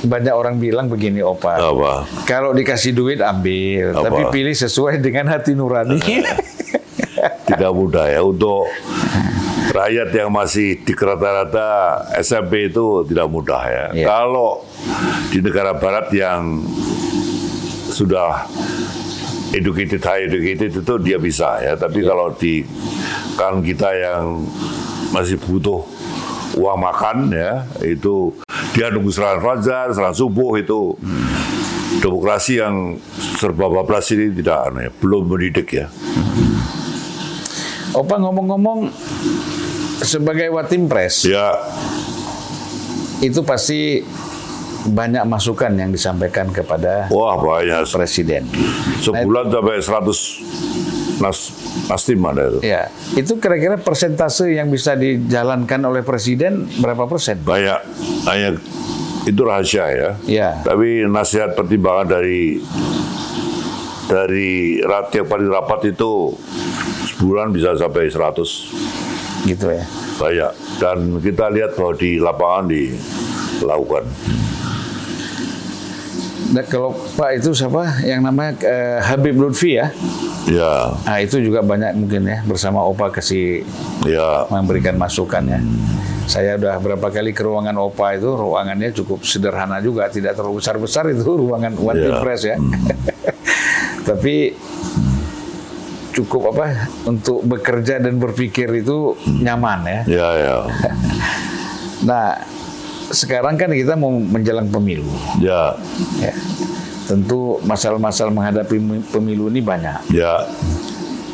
[0.00, 1.60] banyak orang bilang begini, Opa.
[1.60, 2.08] Apa?
[2.24, 4.08] Kalau dikasih duit ambil, Apa?
[4.08, 6.00] tapi pilih sesuai dengan hati nurani.
[7.44, 8.64] Tidak mudah ya untuk
[9.70, 13.84] rakyat yang masih di rata-rata SMP itu tidak mudah ya.
[13.94, 14.06] Iya.
[14.06, 14.66] Kalau
[15.30, 16.62] di negara barat yang
[17.90, 18.46] sudah
[19.54, 21.78] educated high educated itu dia bisa ya.
[21.78, 22.66] Tapi kalau di
[23.38, 24.42] kan kita yang
[25.14, 25.82] masih butuh
[26.58, 28.34] uang makan ya itu
[28.74, 30.94] dia nunggu serangan fajar, serangan subuh itu
[31.98, 32.98] demokrasi yang
[33.38, 35.86] serba bablas ini tidak aneh, belum mendidik ya.
[37.90, 38.86] Opa ngomong-ngomong
[40.00, 41.56] sebagai watim pres Ya,
[43.20, 44.00] itu pasti
[44.80, 47.84] banyak masukan yang disampaikan kepada wah banyak.
[47.92, 48.48] presiden.
[49.04, 51.38] Sebulan sampai 100 nas
[51.84, 52.58] nastim ada itu.
[52.64, 57.44] Ya, itu kira-kira persentase yang bisa dijalankan oleh presiden berapa persen?
[57.44, 57.80] Banyak,
[58.24, 58.56] hanya
[59.28, 60.10] itu rahasia ya.
[60.24, 62.56] Ya, Tapi nasihat pertimbangan dari
[64.08, 66.34] dari rat yang paling rapat itu
[67.14, 69.84] sebulan bisa sampai 100 gitu ya.
[70.16, 70.52] banyak.
[70.76, 74.04] Dan kita lihat bahwa di lapangan dilakukan.
[76.50, 79.86] Nah, kalau Pak itu siapa yang namanya eh, Habib Lutfi ya?
[80.50, 83.62] Ya, Nah, itu juga banyak mungkin ya bersama Opa kasih
[84.02, 85.60] ya, memberikan masukan ya.
[86.26, 91.06] Saya udah berapa kali ke ruangan Opa itu, ruangannya cukup sederhana juga, tidak terlalu besar-besar
[91.14, 92.18] itu ruangan One Ya.
[92.18, 92.56] Press ya.
[94.10, 94.50] Tapi
[96.20, 96.64] cukup apa
[97.02, 100.00] untuk bekerja dan berpikir itu nyaman ya.
[100.06, 100.54] ya, ya,
[102.02, 102.32] Nah,
[103.10, 105.08] sekarang kan kita mau menjelang pemilu.
[105.38, 105.76] ya,
[106.16, 106.32] Ya.
[107.04, 108.76] Tentu masalah-masalah menghadapi
[109.08, 110.14] pemilu ini banyak.
[110.14, 110.46] ya,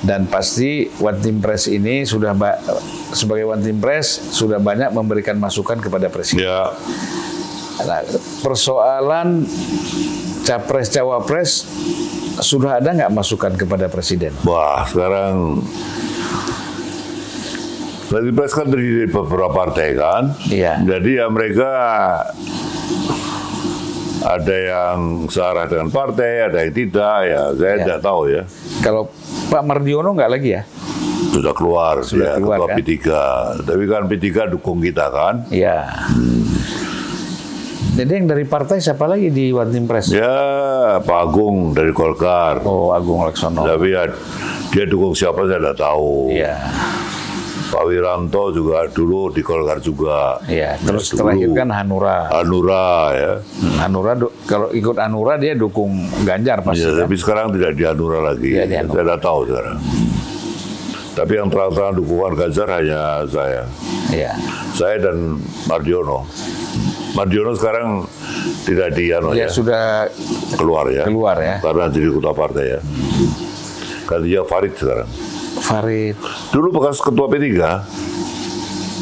[0.01, 2.57] dan pasti One Team Press ini sudah ba-
[3.11, 6.49] sebagai One Team Press sudah banyak memberikan masukan kepada presiden.
[6.49, 6.73] ya.
[7.79, 8.01] Nah,
[8.41, 9.45] persoalan
[10.47, 11.51] capres cawapres
[12.39, 14.31] sudah ada nggak masukan kepada presiden?
[14.47, 15.61] Wah, sekarang
[18.07, 20.31] Berarti pres kan terdiri dari beberapa partai kan?
[20.47, 20.79] Iya.
[20.79, 21.71] Jadi ya mereka
[24.23, 27.19] ada yang searah dengan partai, ada yang tidak.
[27.27, 27.83] Ya, saya Iya.
[27.83, 28.43] tidak tahu ya.
[28.79, 29.11] Kalau
[29.51, 30.63] Pak Mardiono nggak lagi ya?
[31.35, 32.77] Sudah keluar, Sudah ya, keluar, ketua kan?
[32.79, 32.95] P3.
[33.67, 35.35] Tapi kan P3 dukung kita kan?
[35.51, 35.91] Iya.
[37.97, 40.13] Jadi yang dari partai siapa lagi di One Press?
[40.13, 40.37] Ya,
[41.01, 42.61] Pak Agung dari Golkar.
[42.61, 43.65] Oh, Agung Laksono.
[43.65, 44.05] Tapi ya,
[44.69, 46.29] dia dukung siapa saya tidak tahu.
[46.29, 46.61] Iya.
[47.67, 50.37] Pak Wiranto juga dulu di Golkar juga.
[50.45, 50.77] Iya.
[50.79, 51.21] Terus Ya, dulu.
[51.25, 52.17] terakhir kan Hanura.
[52.31, 52.87] Anura
[53.17, 53.33] ya.
[53.41, 54.13] Hmm, Hanura
[54.45, 56.85] kalau ikut Hanura dia dukung Ganjar pasti.
[56.85, 57.09] Ya, kan?
[57.09, 58.51] tapi sekarang tidak di Hanura lagi.
[58.53, 58.93] Tidak di Hanura.
[58.93, 59.77] Saya tidak tahu sekarang.
[61.17, 63.65] Tapi yang terang-terangan dukungan Ganjar hanya saya.
[64.13, 64.37] Iya.
[64.77, 66.29] Saya dan Mardiono.
[67.17, 68.05] Mardiono sekarang
[68.69, 70.05] tidak di Ano Dia ya, sudah
[70.61, 71.09] keluar ya.
[71.09, 71.57] keluar ya.
[71.65, 72.81] Karena jadi ketua partai ya.
[74.05, 75.09] Gantinya Farid sekarang.
[75.65, 76.17] Farid.
[76.53, 77.49] Dulu bekas ketua P3.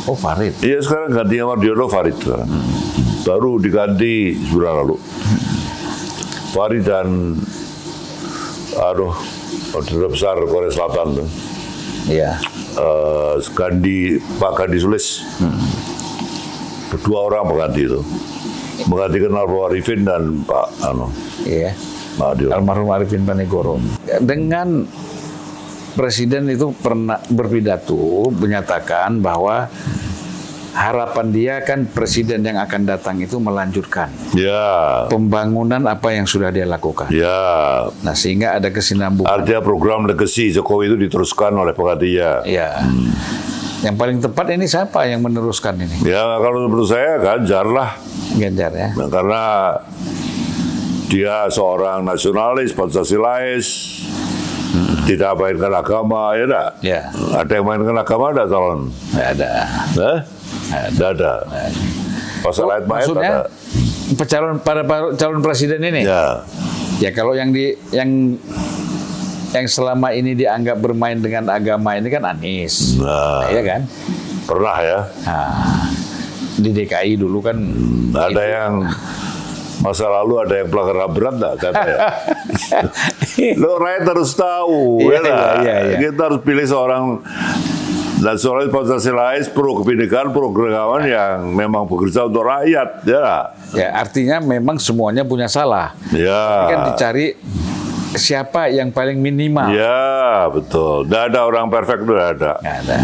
[0.07, 0.55] Oh Farid.
[0.63, 2.47] Iya sekarang gantinya Mardiono Farid sekarang.
[3.27, 4.97] Baru diganti sebulan lalu.
[6.55, 7.35] Farid dan
[8.79, 9.15] aduh
[9.75, 11.29] duta besar Korea Selatan tuh.
[12.05, 12.37] Iya.
[12.75, 15.25] Eh, Gandhi Pak Gandhi Sulis.
[16.93, 18.01] Kedua orang pengganti itu.
[18.87, 21.09] Menggantikan Almarhum Arifin dan Pak ano,
[21.43, 21.73] Iya.
[22.15, 22.53] Mardiono.
[22.55, 23.79] Almarhum Arifin Panegoro.
[24.21, 24.87] Dengan
[25.95, 29.71] presiden itu pernah berpidato menyatakan bahwa
[30.75, 36.67] harapan dia kan presiden yang akan datang itu melanjutkan Ya, pembangunan apa yang sudah dia
[36.67, 37.09] lakukan.
[37.09, 37.87] ya.
[38.03, 39.31] Nah, sehingga ada kesinambungan.
[39.31, 42.43] Artinya program legacy Jokowi itu diteruskan oleh penggantinya.
[42.43, 42.83] Ya.
[43.81, 46.03] Yang paling tepat ini siapa yang meneruskan ini?
[46.03, 47.95] Ya kalau menurut saya Ganjar lah.
[48.35, 48.89] Ganjar ya.
[48.99, 49.43] Nah, karena
[51.07, 53.67] dia seorang nasionalis, Pancasilais,
[55.05, 56.69] tidak mainkan agama, ya enggak?
[56.81, 57.01] Ya.
[57.37, 58.91] Ada yang mainkan agama, ada calon.
[59.13, 59.51] Nggak ada.
[59.95, 60.19] Eh?
[60.67, 61.33] Tidak ada.
[62.41, 63.49] Pasal lain main Maksudnya ada.
[64.15, 66.03] pecalon para para calon presiden ini.
[66.03, 66.45] Ya,
[66.97, 68.39] Ya kalau yang di yang
[69.51, 72.97] yang selama ini dianggap bermain dengan agama ini kan Anies.
[72.97, 73.47] Nah.
[73.49, 73.81] Iya kan?
[74.45, 75.01] pernah ya.
[75.25, 75.89] Nah,
[76.55, 77.57] di DKI dulu kan
[78.13, 78.73] Ada yang
[79.81, 81.99] masa lalu ada yang pelanggaran berat enggak kata ya.
[83.57, 85.55] Lo rakyat harus tahu, Iya, ya enggak?
[85.61, 85.97] iya, iya.
[85.99, 87.25] Kita harus pilih seorang
[88.25, 93.53] nasionalis Pancasilais pro kebinekaan pro keragaman yang memang bekerja untuk rakyat, ya.
[93.77, 95.93] ya artinya memang semuanya punya salah.
[96.09, 96.33] Ya.
[96.33, 97.27] Tapi kan dicari
[98.17, 99.69] siapa yang paling minimal.
[99.75, 101.05] Ya, betul.
[101.05, 102.53] Tidak ada orang perfect, tidak ada.
[102.65, 102.97] Nggak ada.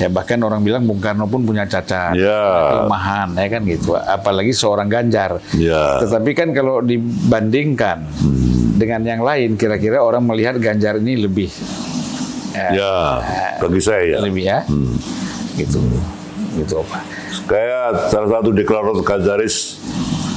[0.00, 2.72] Ya bahkan orang bilang Bung Karno pun punya cacat, Ya.
[2.72, 3.92] kelemahan, ya kan gitu.
[3.92, 5.44] Apalagi seorang Ganjar.
[5.52, 6.00] Ya.
[6.00, 8.08] Tetapi kan kalau dibandingkan
[8.80, 11.52] dengan yang lain, kira-kira orang melihat Ganjar ini lebih,
[12.52, 12.94] eh, Ya,
[13.58, 14.18] bagi saya ya.
[14.20, 14.64] lebih ya,
[15.54, 15.78] gitu,
[16.56, 16.98] gitu apa?
[17.46, 19.78] Kayak salah satu deklarator Ganjaris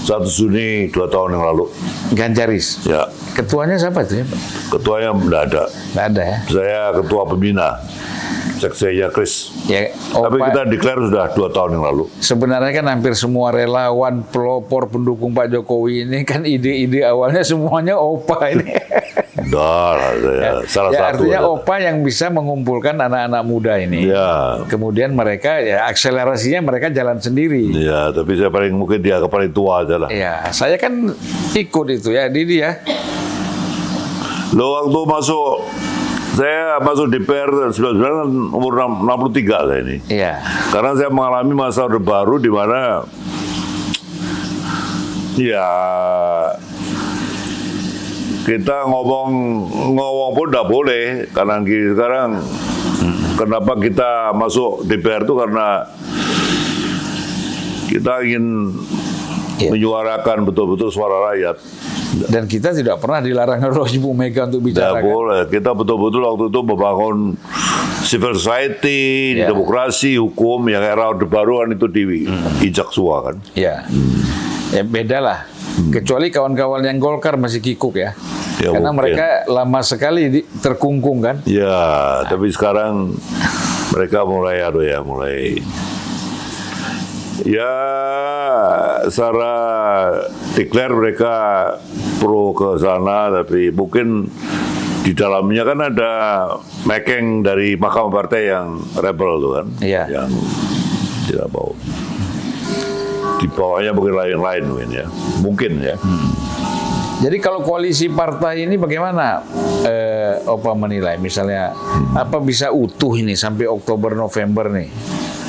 [0.03, 1.65] 1 Juni dua tahun yang lalu.
[2.11, 2.83] Ganjaris.
[2.83, 4.25] Ya, Ketuanya siapa itu ya?
[4.27, 4.39] Pak?
[4.69, 5.63] ketuanya tidak ada.
[5.95, 6.37] Nggak ada ya?
[6.45, 7.67] Saya ketua pembina
[8.63, 9.51] seksinya Chris.
[9.67, 12.03] Ya, Tapi Opa- kita declare sudah dua tahun yang lalu.
[12.17, 18.55] Sebenarnya kan hampir semua relawan, pelopor, pendukung Pak Jokowi ini kan ide-ide awalnya semuanya OPA
[18.55, 18.67] ini.
[19.53, 21.09] Dah, lah, saya salah ya, satu.
[21.19, 21.49] artinya aja.
[21.51, 24.07] OPA yang bisa mengumpulkan anak-anak muda ini.
[24.07, 27.69] Ya, Kemudian mereka ya akselerasinya mereka jalan sendiri.
[27.75, 30.09] ya, tapi saya paling mungkin dia paling tua aja lah.
[30.09, 31.11] Ya, saya kan
[31.53, 32.77] ikut itu ya, Didi ya.
[34.53, 35.65] Lo waktu masuk
[36.33, 38.15] saya masuk DPR 99 kan
[38.49, 39.97] umur 63 saya ini.
[40.07, 40.33] Iya.
[40.69, 43.05] Karena saya mengalami masa orde baru di mana
[45.35, 45.69] ya
[48.43, 49.29] kita ngomong
[49.91, 52.29] ngomong pun tidak boleh karena ki- sekarang
[53.35, 55.67] kenapa kita masuk DPR itu karena
[57.87, 58.73] kita ingin
[59.53, 59.69] Iya.
[59.69, 61.61] menyuarakan betul-betul suara rakyat.
[62.13, 64.97] Dan kita tidak pernah dilarang oleh Ibu Mega untuk Tidak bicara.
[64.97, 65.03] kan?
[65.03, 65.41] boleh.
[65.47, 67.17] Kita betul-betul waktu itu membangun
[68.03, 69.03] civil society,
[69.35, 69.47] Ya.
[69.47, 73.35] demokrasi, hukum yang era orde baru kan itu diinjak semua kan.
[73.53, 73.83] Ya.
[74.69, 75.39] Ya beda lah.
[75.89, 78.13] Kecuali kawan-kawan yang Golkar masih kikuk ya.
[78.55, 79.17] Ya, Karena mungkin.
[79.17, 81.41] mereka lama sekali di- terkungkung kan.
[81.43, 81.81] Ya,
[82.23, 83.17] tapi sekarang
[83.89, 85.57] mereka mulai aduh ya, mulai
[87.43, 87.73] ya
[89.05, 89.53] secara
[90.55, 91.33] declare mereka
[92.17, 94.27] pro ke sana tapi mungkin
[95.03, 96.11] di dalamnya kan ada
[96.87, 100.03] mekeng dari mahkamah partai yang rebel tuh kan Iya.
[100.07, 100.31] yang
[101.27, 101.75] tidak mau.
[103.35, 105.05] Di bawahnya mungkin lain-lain mungkin ya.
[105.43, 105.95] Mungkin ya.
[107.19, 109.43] Jadi kalau koalisi partai ini bagaimana
[109.83, 111.19] eh, Opa menilai?
[111.19, 111.75] Misalnya
[112.15, 114.87] apa bisa utuh ini sampai Oktober November nih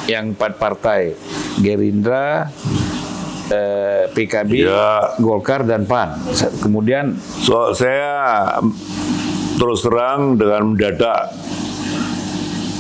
[0.05, 1.17] yang empat partai
[1.59, 2.51] Gerindra,
[3.49, 5.17] eh, PKB, Ya.
[5.17, 6.19] Golkar dan PAN.
[6.61, 8.45] Kemudian So, saya
[9.55, 11.31] terus terang dengan mendadak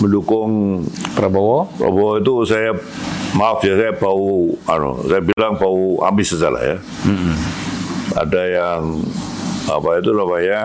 [0.02, 0.82] mendukung
[1.14, 2.74] Prabowo, Prabowo itu saya
[3.34, 6.76] maaf ya saya bau anu saya bilang bau ambis saja lah ya.
[8.14, 8.80] Ada yang
[9.64, 10.60] apa itu namanya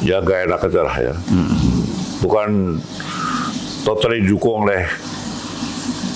[0.00, 1.14] ya gak enak aja lah ya.
[2.22, 2.78] Bukan
[3.82, 4.84] totally didukung oleh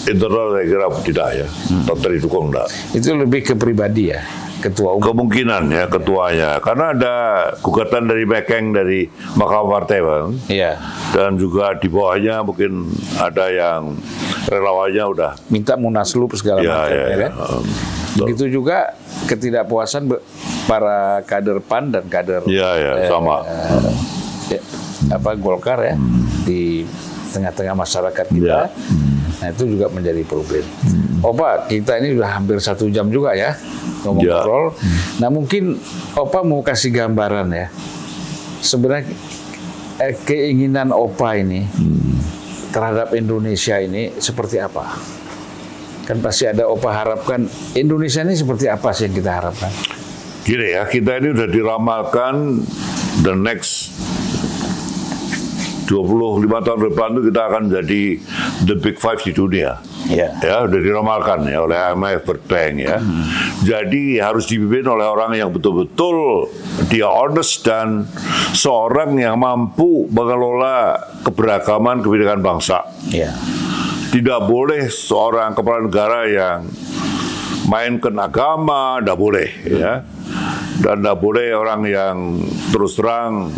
[0.05, 1.47] internal saya kira tidak ya.
[1.89, 2.69] Totally didukung enggak.
[2.93, 4.21] itu lebih ke pribadi ya,
[4.61, 5.05] ketua umum.
[5.05, 7.15] Kemungkinan ya ketuanya karena ada
[7.65, 10.73] gugatan dari Mekeng dari Mahkamah Partai bang Iya,
[11.13, 13.97] dan juga di bawahnya mungkin ada yang
[14.49, 17.17] relawannya udah minta munaslup segala ya macam ya, ya ya.
[17.29, 17.33] kan?
[17.41, 17.65] Um,
[18.15, 18.95] Begitu juga
[19.27, 20.07] ketidakpuasan
[20.71, 23.43] para kader PAN dan kader ya ya eh, sama
[24.49, 24.61] ya,
[25.11, 25.95] apa Golkar ya
[26.47, 26.87] di
[27.35, 28.47] tengah-tengah masyarakat kita.
[28.47, 28.63] Ya.
[28.71, 29.43] Hmm.
[29.43, 30.63] Nah itu juga menjadi problem.
[31.21, 33.57] Opa, kita ini udah hampir satu jam juga ya
[34.07, 34.39] ngomong Ya.
[34.39, 34.67] ngobrol.
[35.19, 35.75] Nah mungkin
[36.15, 37.67] Opa mau kasih gambaran ya.
[38.61, 39.09] Sebenarnya
[39.99, 41.67] eh, keinginan Opa ini
[42.71, 44.95] terhadap Indonesia ini seperti apa?
[46.05, 49.73] Kan pasti ada Opa harapkan Indonesia ini seperti apa sih yang kita harapkan?
[50.45, 52.61] Gini ya, kita ini udah diramalkan
[53.25, 53.97] the next
[55.85, 58.03] 25 tahun depan itu kita akan jadi
[58.65, 59.81] the big five di dunia.
[60.09, 60.33] Ya.
[60.41, 62.99] Ya, udah diramalkan ya oleh IMF World Bank ya.
[63.65, 66.49] Jadi harus dipimpin oleh orang yang betul-betul
[66.89, 68.09] dia honest dan
[68.53, 72.85] seorang yang mampu mengelola keberagaman kebinekaan bangsa.
[73.09, 73.33] Ya.
[74.13, 76.71] Tidak boleh seorang kepala negara yang
[77.67, 80.05] mainkan agama, tidak boleh ya.
[80.75, 82.17] Dan tidak boleh orang yang
[82.75, 83.55] terus terang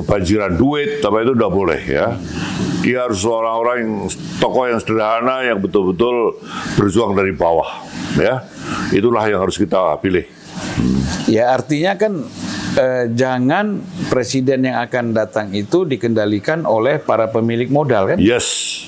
[0.00, 2.16] kebanjiran duit, tapi itu tidak boleh ya.
[2.80, 3.94] Dia harus orang-orang yang
[4.40, 6.40] tokoh yang sederhana yang betul-betul
[6.80, 7.84] berjuang dari bawah
[8.16, 8.48] ya.
[8.90, 10.24] Itulah yang harus kita pilih.
[11.28, 12.24] Ya artinya kan
[12.76, 18.18] eh, jangan presiden yang akan datang itu dikendalikan oleh para pemilik modal kan?
[18.18, 18.80] Yes,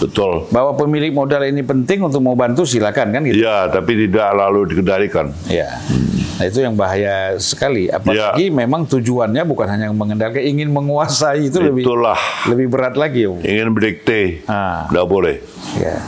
[0.00, 0.48] betul.
[0.48, 3.44] Bahwa pemilik modal ini penting untuk mau bantu silakan kan gitu.
[3.44, 5.30] Ya, tapi tidak lalu dikendalikan.
[5.46, 5.78] Ya.
[6.34, 7.86] Nah itu yang bahaya sekali.
[7.86, 13.30] Apalagi memang tujuannya bukan hanya mengendalikan, ingin menguasai itu lebih Itulah lebih berat lagi.
[13.30, 13.38] Om.
[13.40, 14.90] ingin berdikte, Ah.
[15.04, 15.38] boleh.
[15.78, 16.02] Ya.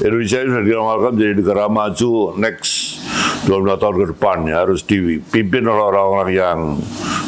[0.00, 3.00] Indonesia ini sudah diramalkan menjadi negara maju next
[3.44, 6.58] 25 tahun ke depan ya, harus dipimpin oleh orang-orang yang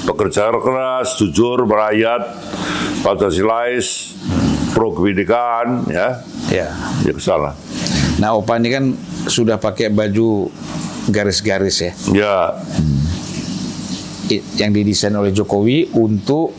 [0.05, 2.25] bekerja keras, jujur, merayat,
[3.03, 4.15] Pancasilais,
[4.73, 6.71] pro kebinekaan ya, Ya.
[7.03, 7.53] ya ke sana.
[8.17, 8.85] Nah Opa ini kan
[9.27, 10.49] sudah pakai baju
[11.09, 12.37] garis-garis ya, Ya,
[14.57, 16.55] yang didesain oleh Jokowi untuk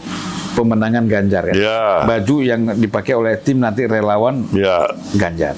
[0.53, 1.55] pemenangan Ganjar ya.
[1.55, 4.85] ya, Baju yang dipakai oleh tim nanti relawan ya.
[5.15, 5.55] Ganjar.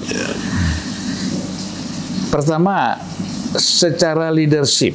[2.30, 2.96] Pertama,
[3.56, 4.92] secara leadership,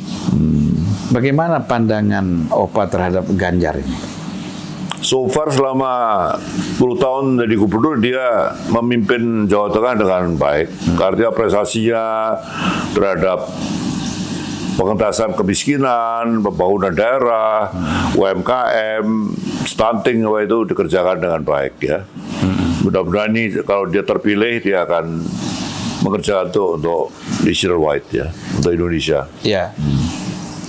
[1.09, 4.20] bagaimana pandangan Opa terhadap Ganjar ini?
[5.01, 6.29] So far selama
[6.77, 10.69] 10 tahun jadi gubernur dia memimpin Jawa Tengah dengan baik.
[11.01, 12.37] Artinya prestasinya
[12.93, 13.49] terhadap
[14.77, 17.73] pengentasan kemiskinan, pembangunan daerah,
[18.13, 19.05] UMKM,
[19.65, 22.05] stunting itu dikerjakan dengan baik ya.
[22.85, 25.21] Mudah-mudahan ini kalau dia terpilih dia akan
[26.01, 27.13] mengerjakan itu untuk
[27.45, 28.27] nationwide ya,
[28.57, 29.29] untuk Indonesia.
[29.45, 29.73] Ya.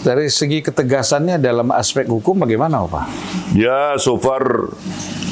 [0.03, 3.07] Dari segi ketegasannya dalam aspek hukum bagaimana, Opa?
[3.55, 4.74] Ya, so far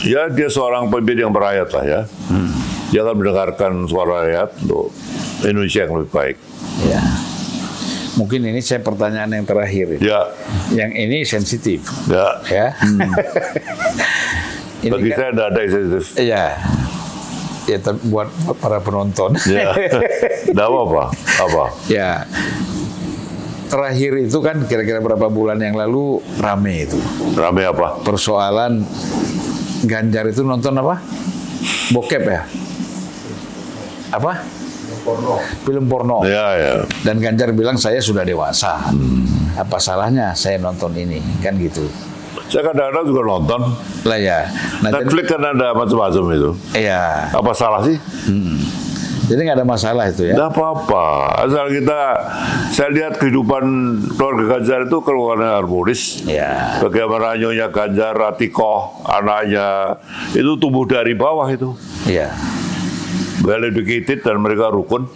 [0.06, 2.00] ya dia seorang pemimpin yang berayat lah ya.
[2.94, 4.94] Dia akan mendengarkan suara rakyat untuk
[5.42, 6.36] Indonesia yang lebih baik.
[6.86, 7.02] Ya.
[8.14, 9.98] Mungkin ini saya pertanyaan yang terakhir.
[9.98, 10.30] Ya,
[10.70, 12.38] Yang ini sensitif, ya.
[12.46, 12.66] ya.
[14.82, 16.04] ini Bagi kan- saya tidak ada sensitif.
[16.14, 16.44] Iya.
[17.66, 19.34] Ya, buat buat para penonton.
[19.46, 19.74] Ya,
[20.46, 21.04] tidak apa-apa.
[21.38, 21.64] Apa?
[21.86, 22.26] ya.
[23.70, 26.98] Terakhir itu kan kira-kira berapa bulan yang lalu rame itu.
[27.38, 28.02] Rame apa?
[28.02, 28.82] Persoalan
[29.86, 30.98] Ganjar itu nonton apa?
[31.94, 32.42] Bokep ya?
[34.10, 34.42] Apa?
[35.64, 36.26] Film porno.
[36.26, 36.72] Ya, ya.
[37.06, 38.90] Dan Ganjar bilang saya sudah dewasa.
[39.56, 41.22] Apa salahnya saya nonton ini?
[41.40, 41.86] Kan gitu.
[42.50, 43.60] Saya kadang-kadang juga nonton.
[44.04, 44.50] Lah ya.
[44.82, 46.50] Nah, jadi, Netflix kan ada macam-macam itu.
[46.74, 47.30] iya.
[47.30, 47.96] Apa salah sih?
[49.30, 50.34] Jadi nggak ada masalah itu ya.
[50.34, 51.06] Tidak apa-apa.
[51.46, 52.00] Asal kita,
[52.74, 53.62] saya lihat kehidupan
[54.18, 56.26] keluarga Ganjar itu keluarga harmonis.
[56.26, 56.82] Ya.
[56.82, 60.02] Bagaimana nyonya Ganjar, Ratikoh, anaknya,
[60.34, 61.78] itu tumbuh dari bawah itu.
[62.10, 62.34] Iya.
[63.46, 65.06] well educated dan mereka rukun.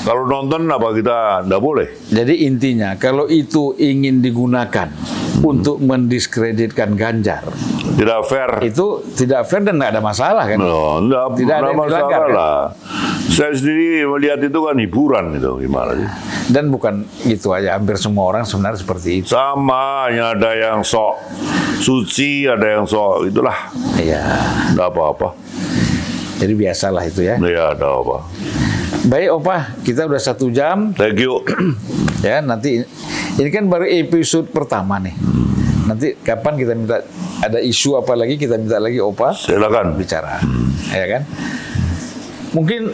[0.00, 1.88] Kalau nonton apa kita nggak boleh?
[2.08, 4.88] Jadi intinya kalau itu ingin digunakan
[5.40, 7.44] untuk mendiskreditkan Ganjar,
[7.96, 8.60] Tidak fair.
[8.60, 10.56] itu tidak fair dan nggak ada masalah kan?
[10.56, 12.36] No, enggak, Tidak ada masalah dilanggar, kan?
[12.36, 12.60] lah.
[13.30, 16.08] Saya sendiri melihat itu kan hiburan itu gimana sih?
[16.50, 19.32] Dan bukan gitu aja, hampir semua orang sebenarnya seperti itu.
[19.32, 21.16] Sama, hanya ada yang sok
[21.80, 23.56] suci, ada yang sok itulah.
[23.96, 24.20] Iya.
[24.72, 25.28] Enggak apa-apa.
[26.36, 27.36] Jadi biasalah itu ya.
[27.38, 28.24] Ya, ada apa.
[29.00, 30.92] Baik Opa, kita udah satu jam.
[30.92, 31.40] Thank you.
[32.26, 32.84] ya nanti
[33.40, 35.16] ini kan baru episode pertama nih.
[35.88, 37.00] Nanti kapan kita minta
[37.40, 39.96] ada isu apa lagi kita minta lagi Opa Silakan.
[39.96, 40.44] bicara,
[40.92, 41.22] ya kan?
[42.52, 42.92] Mungkin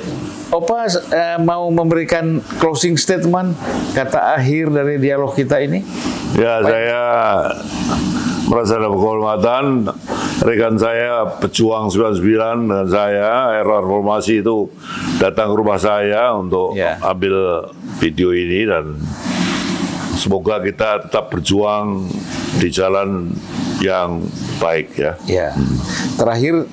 [0.54, 3.58] Opa eh, mau memberikan closing statement
[3.90, 5.82] kata akhir dari dialog kita ini.
[6.38, 7.02] Ya, saya
[8.46, 9.90] merasa ada kehormatan
[10.46, 12.22] rekan saya pejuang 99
[12.62, 14.70] dengan saya era reformasi itu
[15.18, 16.94] datang ke rumah saya untuk Ya.
[17.02, 17.66] ambil
[17.98, 18.94] video ini dan
[20.14, 22.06] semoga kita tetap berjuang
[22.56, 23.34] di jalan
[23.82, 24.22] yang
[24.56, 25.12] baik ya.
[25.26, 25.48] Ya.
[26.14, 26.70] Terakhir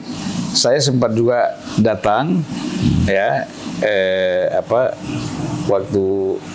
[0.54, 2.46] saya sempat juga datang
[3.04, 3.50] ya
[3.82, 4.94] eh, apa
[5.66, 6.04] waktu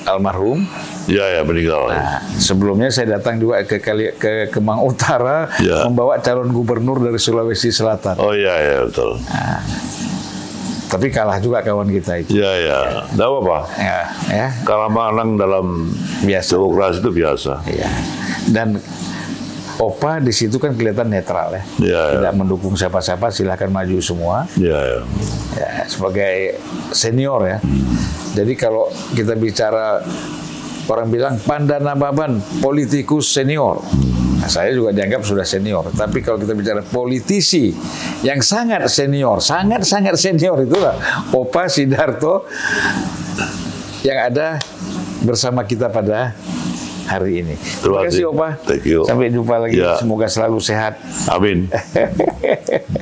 [0.04, 0.64] almarhum.
[1.04, 1.88] Ya ya meninggal.
[1.88, 5.84] Nah, sebelumnya saya datang juga ke Kali, ke Kemang Utara Ya.
[5.84, 8.16] membawa calon gubernur dari Sulawesi Selatan.
[8.16, 9.16] Oh iya ya betul.
[10.88, 12.32] Tapi kalah juga kawan kita itu.
[12.34, 12.78] Ya ya.
[13.06, 13.58] Tidak apa-apa.
[13.76, 15.92] Ya, ya, Kalah menang dalam
[16.24, 16.56] Biasa.
[16.56, 17.52] demokrasi itu biasa.
[17.68, 17.88] ya.
[18.48, 18.80] Dan
[19.78, 21.62] Opa di situ kan kelihatan netral ya.
[21.78, 22.02] Ya, ya.
[22.18, 24.50] Tidak mendukung siapa-siapa, silahkan maju semua.
[24.58, 25.00] Ya ya.
[25.54, 26.58] ya, sebagai
[26.90, 27.58] senior ya.
[28.34, 30.02] Jadi kalau kita bicara
[30.90, 33.78] orang bilang Pandana Baban politikus senior.
[34.38, 35.90] Nah, saya juga dianggap sudah senior.
[35.94, 37.70] Tapi kalau kita bicara politisi
[38.26, 40.94] yang sangat senior, sangat sangat senior itulah
[41.30, 42.46] Opa Sidarto
[44.02, 44.58] yang ada
[45.22, 46.34] bersama kita pada
[47.08, 47.54] hari ini.
[47.56, 48.28] Terima kasih.
[48.28, 48.60] Opa.
[48.68, 49.08] Thank you.
[49.08, 49.80] Sampai jumpa lagi.
[49.80, 49.96] Ya.
[49.96, 51.00] Semoga selalu sehat.
[51.32, 51.66] Amin.